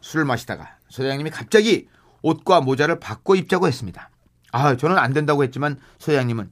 술을 0.00 0.24
마시다가 0.24 0.76
소대장님이 0.88 1.30
갑자기 1.30 1.88
옷과 2.22 2.60
모자를 2.60 2.98
바꿔 2.98 3.36
입자고 3.36 3.66
했습니다. 3.66 4.10
아, 4.52 4.76
저는 4.76 4.98
안 4.98 5.12
된다고 5.12 5.42
했지만 5.42 5.78
소대장님은 5.98 6.50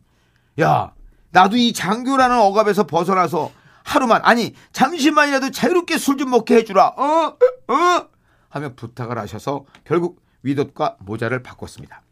야, 0.60 0.92
나도 1.30 1.56
이 1.56 1.72
장교라는 1.72 2.36
억압에서 2.38 2.86
벗어나서 2.86 3.52
하루만 3.84 4.20
아니 4.24 4.54
잠시만이라도 4.72 5.50
자유롭게 5.50 5.98
술 5.98 6.16
좀 6.16 6.30
먹게 6.30 6.56
해주라. 6.56 6.94
어? 6.96 7.36
어? 7.72 8.08
하며 8.48 8.74
부탁을 8.74 9.18
하셔서 9.18 9.64
결국 9.84 10.22
윗옷과 10.42 10.96
모자를 11.00 11.42
바꿨습니다. 11.42 12.02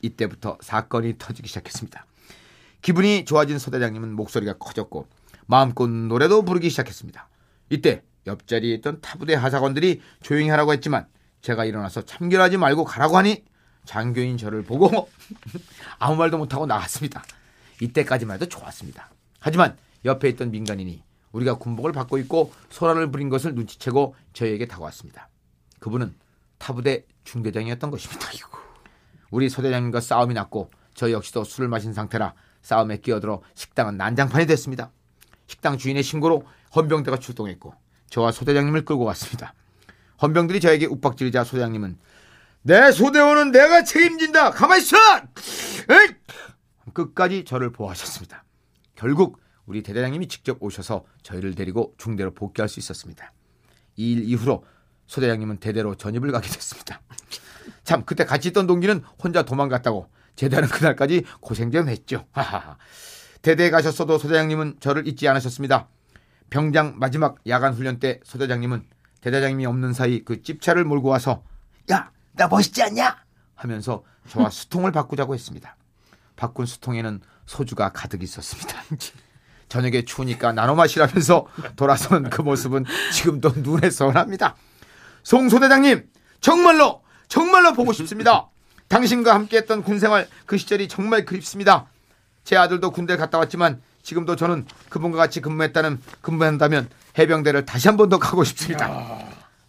이때부터 0.00 0.58
사건이 0.60 1.14
터지기 1.18 1.48
시작했습니다. 1.48 2.06
기분이 2.82 3.24
좋아진 3.24 3.58
소대장님은 3.58 4.14
목소리가 4.14 4.54
커졌고 4.58 5.06
마음껏 5.46 5.88
노래도 5.88 6.42
부르기 6.42 6.70
시작했습니다. 6.70 7.28
이때 7.70 8.02
옆자리에 8.26 8.74
있던 8.76 9.00
타부대 9.00 9.34
하사관들이 9.34 10.00
조용히 10.22 10.48
하라고 10.50 10.72
했지만 10.72 11.06
제가 11.40 11.64
일어나서 11.64 12.02
참견하지 12.02 12.56
말고 12.56 12.84
가라고 12.84 13.16
하니 13.16 13.44
장교인 13.84 14.36
저를 14.38 14.62
보고 14.62 15.08
아무 15.98 16.16
말도 16.16 16.38
못하고 16.38 16.66
나갔습니다. 16.66 17.22
이때까지만 17.82 18.36
해도 18.36 18.46
좋았습니다. 18.46 19.10
하지만 19.40 19.76
옆에 20.04 20.28
있던 20.30 20.50
민간인이 20.50 21.02
우리가 21.32 21.54
군복을 21.58 21.92
받고 21.92 22.18
있고 22.18 22.52
소란을 22.70 23.10
부린 23.10 23.28
것을 23.28 23.54
눈치채고 23.54 24.14
저에게 24.32 24.66
다가왔습니다. 24.66 25.28
그분은 25.80 26.14
타부대 26.58 27.04
중대장이었던 27.24 27.90
것입니다. 27.90 28.28
우리 29.30 29.48
소대장님과 29.48 30.00
싸움이 30.00 30.34
났고 30.34 30.70
저 30.94 31.10
역시도 31.10 31.44
술을 31.44 31.68
마신 31.68 31.92
상태라 31.92 32.34
싸움에 32.62 32.98
끼어들어 32.98 33.42
식당은 33.54 33.96
난장판이 33.96 34.46
됐습니다. 34.46 34.90
식당 35.46 35.78
주인의 35.78 36.02
신고로 36.02 36.46
헌병대가 36.76 37.18
출동했고 37.18 37.74
저와 38.10 38.30
소대장님을 38.30 38.84
끌고 38.84 39.04
갔습니다. 39.06 39.54
헌병들이 40.20 40.60
저에게 40.60 40.86
욱박지르자 40.86 41.44
소대장님은 41.44 41.98
내 42.62 42.92
소대원은 42.92 43.50
내가 43.50 43.82
책임진다. 43.82 44.50
가만히 44.50 44.82
있어. 44.82 44.96
에이! 45.90 46.21
끝까지 46.92 47.44
저를 47.44 47.70
보호하셨습니다. 47.72 48.44
결국 48.94 49.40
우리 49.66 49.82
대대장님이 49.82 50.28
직접 50.28 50.58
오셔서 50.60 51.04
저희를 51.22 51.54
데리고 51.54 51.94
중대로 51.98 52.32
복귀할 52.34 52.68
수 52.68 52.80
있었습니다. 52.80 53.32
이 53.96 54.12
일 54.12 54.24
이후로 54.24 54.64
소대장님은 55.06 55.58
대대로 55.58 55.94
전입을 55.94 56.32
가게 56.32 56.48
됐습니다. 56.48 57.00
참 57.84 58.04
그때 58.04 58.24
같이 58.24 58.48
있던 58.48 58.66
동기는 58.66 59.02
혼자 59.22 59.42
도망갔다고 59.42 60.08
제대하는 60.36 60.68
그날까지 60.68 61.24
고생 61.40 61.70
좀 61.70 61.88
했죠. 61.88 62.26
하하하. 62.32 62.78
대대에 63.42 63.70
가셨어도 63.70 64.18
소대장님은 64.18 64.76
저를 64.80 65.06
잊지 65.06 65.28
않으셨습니다. 65.28 65.88
병장 66.48 66.94
마지막 66.98 67.36
야간 67.46 67.74
훈련 67.74 67.98
때 67.98 68.20
소대장님은 68.24 68.84
대대장님이 69.20 69.66
없는 69.66 69.92
사이 69.92 70.24
그 70.24 70.42
찝차를 70.42 70.84
몰고 70.84 71.08
와서 71.08 71.44
야 71.90 72.10
나 72.34 72.48
멋있지 72.48 72.82
않냐 72.82 73.14
하면서 73.54 74.04
저와 74.28 74.48
수통을 74.50 74.90
바꾸자고 74.90 75.34
했습니다. 75.34 75.76
바꾼 76.42 76.66
수통에는 76.66 77.20
소주가 77.46 77.90
가득 77.92 78.20
있었습니다. 78.24 78.82
저녁에 79.68 80.04
추우니까 80.04 80.52
나눠 80.52 80.74
마시라면서 80.74 81.46
돌아선 81.76 82.30
그 82.30 82.42
모습은 82.42 82.84
지금도 83.12 83.52
눈에 83.58 83.90
선합니다. 83.90 84.56
송 85.22 85.48
소대장님 85.48 86.08
정말로 86.40 87.02
정말로 87.28 87.72
보고 87.74 87.92
싶습니다. 87.92 88.48
당신과 88.88 89.32
함께했던 89.36 89.84
군생활 89.84 90.28
그 90.44 90.58
시절이 90.58 90.88
정말 90.88 91.24
그립습니다. 91.24 91.86
제 92.42 92.56
아들도 92.56 92.90
군대 92.90 93.16
갔다 93.16 93.38
왔지만 93.38 93.80
지금도 94.02 94.34
저는 94.34 94.66
그분과 94.88 95.16
같이 95.16 95.40
근무했다는 95.40 96.02
근무한다면 96.22 96.90
해병대를 97.16 97.66
다시 97.66 97.86
한 97.86 97.96
번 97.96 98.08
더 98.08 98.18
가고 98.18 98.42
싶습니다. 98.42 98.90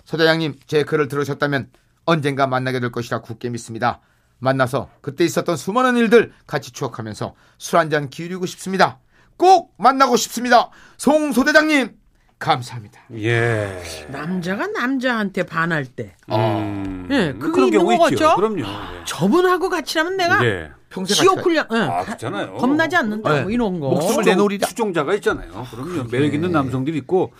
소대장님 0.06 0.60
제 0.66 0.84
글을 0.84 1.08
들으셨다면 1.08 1.70
언젠가 2.06 2.48
만나게 2.48 2.80
될 2.80 2.92
것이라 2.92 3.22
굳게 3.22 3.50
믿습니다. 3.52 4.02
만나서 4.48 4.90
그때 5.02 5.24
있었던 5.24 5.56
수많은 5.56 5.96
일들 5.98 6.34
같이 6.46 6.72
추억하면서 6.72 7.34
술 7.58 7.78
한 7.80 7.90
잔 7.90 8.10
기울이고 8.10 8.46
싶습니다. 8.46 9.00
꼭 9.38 9.74
만나고 9.78 10.18
싶습니다. 10.18 10.70
송 10.98 11.32
소대장님 11.32 11.92
감사합니다. 12.40 13.00
예. 13.16 13.82
남자가 14.10 14.68
남자한테 14.68 15.44
반할 15.44 15.86
때 15.86 16.16
음. 16.30 17.08
예, 17.10 17.32
그게 17.40 17.52
그런 17.52 17.68
있는 17.68 17.80
경우 17.80 17.98
거겠죠? 17.98 18.26
있죠. 18.26 18.36
그럼요. 18.36 18.64
저분하고 19.06 19.70
같이라면 19.70 20.18
내가 20.18 20.46
예. 20.46 20.72
평생 20.90 21.16
지옥 21.16 21.36
같이 21.38 21.44
훈련 21.50 21.68
예, 21.74 21.78
아, 21.78 21.88
가- 21.88 22.04
그렇잖아요. 22.06 22.54
겁나지 22.56 22.96
않는다 22.98 23.34
네. 23.34 23.42
뭐 23.44 23.52
이런 23.52 23.80
거 23.80 23.90
목숨을 23.92 24.26
내놓으리라. 24.26 24.68
추종자가 24.68 25.14
있잖아요. 25.16 25.66
그럼요. 25.72 26.10
매력 26.12 26.34
있는 26.34 26.52
남성들이 26.52 26.98
있고. 27.00 27.32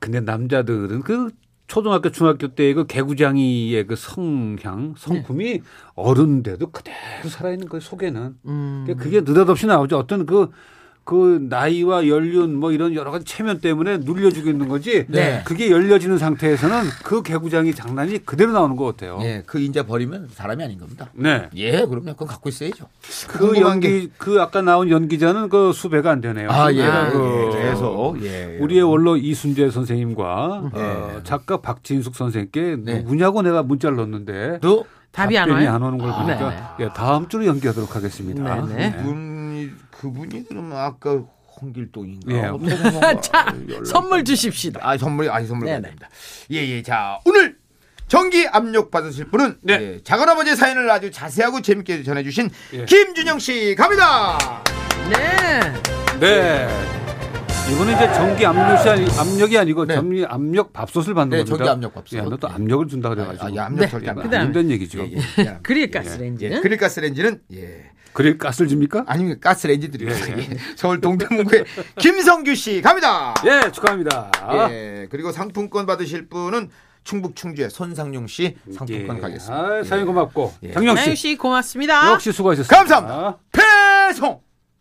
근데 0.00 0.18
남자들은 0.20 1.02
그 1.02 1.30
초등학교, 1.72 2.10
중학교 2.10 2.48
때그 2.48 2.86
개구장이의 2.86 3.86
그 3.86 3.96
성향, 3.96 4.92
성품이 4.94 5.62
어른 5.94 6.42
돼도 6.42 6.70
그대로 6.70 7.30
살아있는 7.30 7.66
거예요, 7.70 7.80
속에는. 7.80 8.36
음. 8.44 8.94
그게 8.98 9.22
느닷없이 9.22 9.66
나오죠. 9.66 9.96
어떤 9.96 10.26
그, 10.26 10.50
그 11.04 11.44
나이와 11.50 12.06
연륜 12.06 12.54
뭐 12.54 12.70
이런 12.70 12.94
여러 12.94 13.10
가지 13.10 13.24
체면 13.24 13.60
때문에 13.60 13.98
눌려주고 13.98 14.48
있는 14.48 14.68
거지. 14.68 15.04
네. 15.08 15.42
그게 15.44 15.70
열려지는 15.70 16.16
상태에서는 16.16 16.82
그 17.02 17.22
개구장이 17.22 17.74
장난이 17.74 18.24
그대로 18.24 18.52
나오는 18.52 18.76
것 18.76 18.84
같아요. 18.84 19.18
예, 19.22 19.42
그 19.44 19.58
인자 19.58 19.82
버리면 19.84 20.28
사람이 20.32 20.62
아닌 20.62 20.78
겁니다. 20.78 21.08
네. 21.14 21.48
예, 21.56 21.84
그럼요. 21.84 22.12
그건 22.12 22.28
갖고 22.28 22.48
있어야죠. 22.48 22.86
그 23.28 23.38
궁금한 23.38 23.80
게- 23.80 23.90
연기, 23.92 24.10
그 24.16 24.40
아까 24.40 24.62
나온 24.62 24.90
연기자는 24.90 25.48
그 25.48 25.72
수배가 25.72 26.10
안 26.10 26.20
되네요. 26.20 26.48
아, 26.50 26.72
예. 26.72 26.82
아, 26.84 27.10
그 27.10 27.50
예. 27.52 27.58
그래서 27.58 28.14
예. 28.22 28.58
우리의 28.60 28.82
원로 28.82 29.16
이순재 29.16 29.70
선생님과 29.70 30.70
네. 30.72 30.80
어, 30.80 31.20
작가 31.24 31.60
박진숙 31.60 32.14
선생님께 32.14 32.76
네. 32.84 32.98
누구냐고 33.00 33.42
내가 33.42 33.62
문자를 33.64 33.96
넣었는데 33.96 34.58
또 34.62 34.84
답이 35.10 35.36
안? 35.36 35.50
안 35.50 35.82
오는 35.82 35.98
걸 35.98 36.08
아, 36.10 36.22
보니까 36.22 36.76
예, 36.80 36.88
다음 36.94 37.28
주로 37.28 37.44
연기하도록 37.44 37.94
하겠습니다. 37.94 38.64
네, 38.66 38.74
네. 38.76 39.02
그분이 40.02 40.46
그러면 40.48 40.76
아까 40.76 41.22
홍길동인가? 41.60 42.32
예. 42.34 42.50
자, 43.22 43.54
선물 43.86 44.24
주십시다. 44.24 44.80
아 44.82 44.98
선물이 44.98 45.28
아니 45.28 45.46
선물 45.46 45.66
네네. 45.66 45.80
받습니다. 45.80 46.08
예 46.50 46.56
예. 46.56 46.82
자 46.82 47.20
오늘 47.24 47.56
전기 48.08 48.48
압력 48.48 48.90
받으실 48.90 49.26
분은 49.26 49.58
네. 49.62 49.74
예, 49.74 50.00
작은아버지 50.02 50.56
사연을 50.56 50.90
아주 50.90 51.12
자세하고 51.12 51.62
재밌게 51.62 52.02
전해주신 52.02 52.50
예. 52.72 52.84
김준영 52.84 53.38
씨 53.38 53.76
갑니다. 53.76 54.38
네. 55.08 55.72
네. 56.18 57.01
이거는 57.70 57.94
이제 57.94 58.12
전기 58.12 58.44
압력이, 58.44 58.88
아니, 58.88 59.06
압력이 59.18 59.58
아니고 59.58 59.86
네. 59.86 59.94
전기 59.94 60.24
압력 60.26 60.72
밥솥을 60.72 61.14
받는 61.14 61.30
네, 61.38 61.44
겁니다. 61.44 61.56
전기 61.56 61.70
압력 61.70 61.94
밥솥. 61.94 62.18
예, 62.18 62.22
너또 62.22 62.48
네. 62.48 62.54
압력을 62.54 62.86
준다 62.88 63.08
그래가지고. 63.08 63.46
아, 63.46 63.50
예, 63.54 63.58
압력 63.60 63.80
네. 63.80 63.88
절대 63.88 64.10
안 64.10 64.16
된다는 64.16 64.70
얘기죠. 64.70 65.00
예, 65.00 65.16
예. 65.38 65.58
그릴 65.62 65.82
예, 65.84 65.90
가스레인지는 65.90 66.60
그릴 66.60 66.76
가스레인지는 66.78 67.40
예. 67.54 67.90
그릴 68.12 68.36
가스를 68.36 68.68
줍니까? 68.68 69.04
아니 69.06 69.40
가스레인지들이 69.40 70.06
예, 70.06 70.10
예. 70.10 70.48
서울 70.76 71.00
동대문구의 71.00 71.64
김성규 71.98 72.54
씨 72.54 72.82
갑니다. 72.82 73.34
예, 73.46 73.70
축하합니다. 73.70 74.30
예. 74.70 75.06
그리고 75.10 75.32
상품권 75.32 75.86
받으실 75.86 76.28
분은 76.28 76.68
충북 77.04 77.34
충주의 77.36 77.70
손상용 77.70 78.26
씨 78.26 78.56
상품권 78.76 79.16
예. 79.16 79.20
가겠습니다. 79.20 79.54
아, 79.64 79.82
사연 79.84 80.04
고맙고. 80.06 80.52
예. 80.64 80.72
장영 80.72 80.94
나영 80.94 81.14
씨. 81.14 81.28
씨 81.30 81.36
고맙습니다. 81.36 82.12
역시 82.12 82.32
수고하셨습니다. 82.32 82.76
감사합니다. 82.76 83.38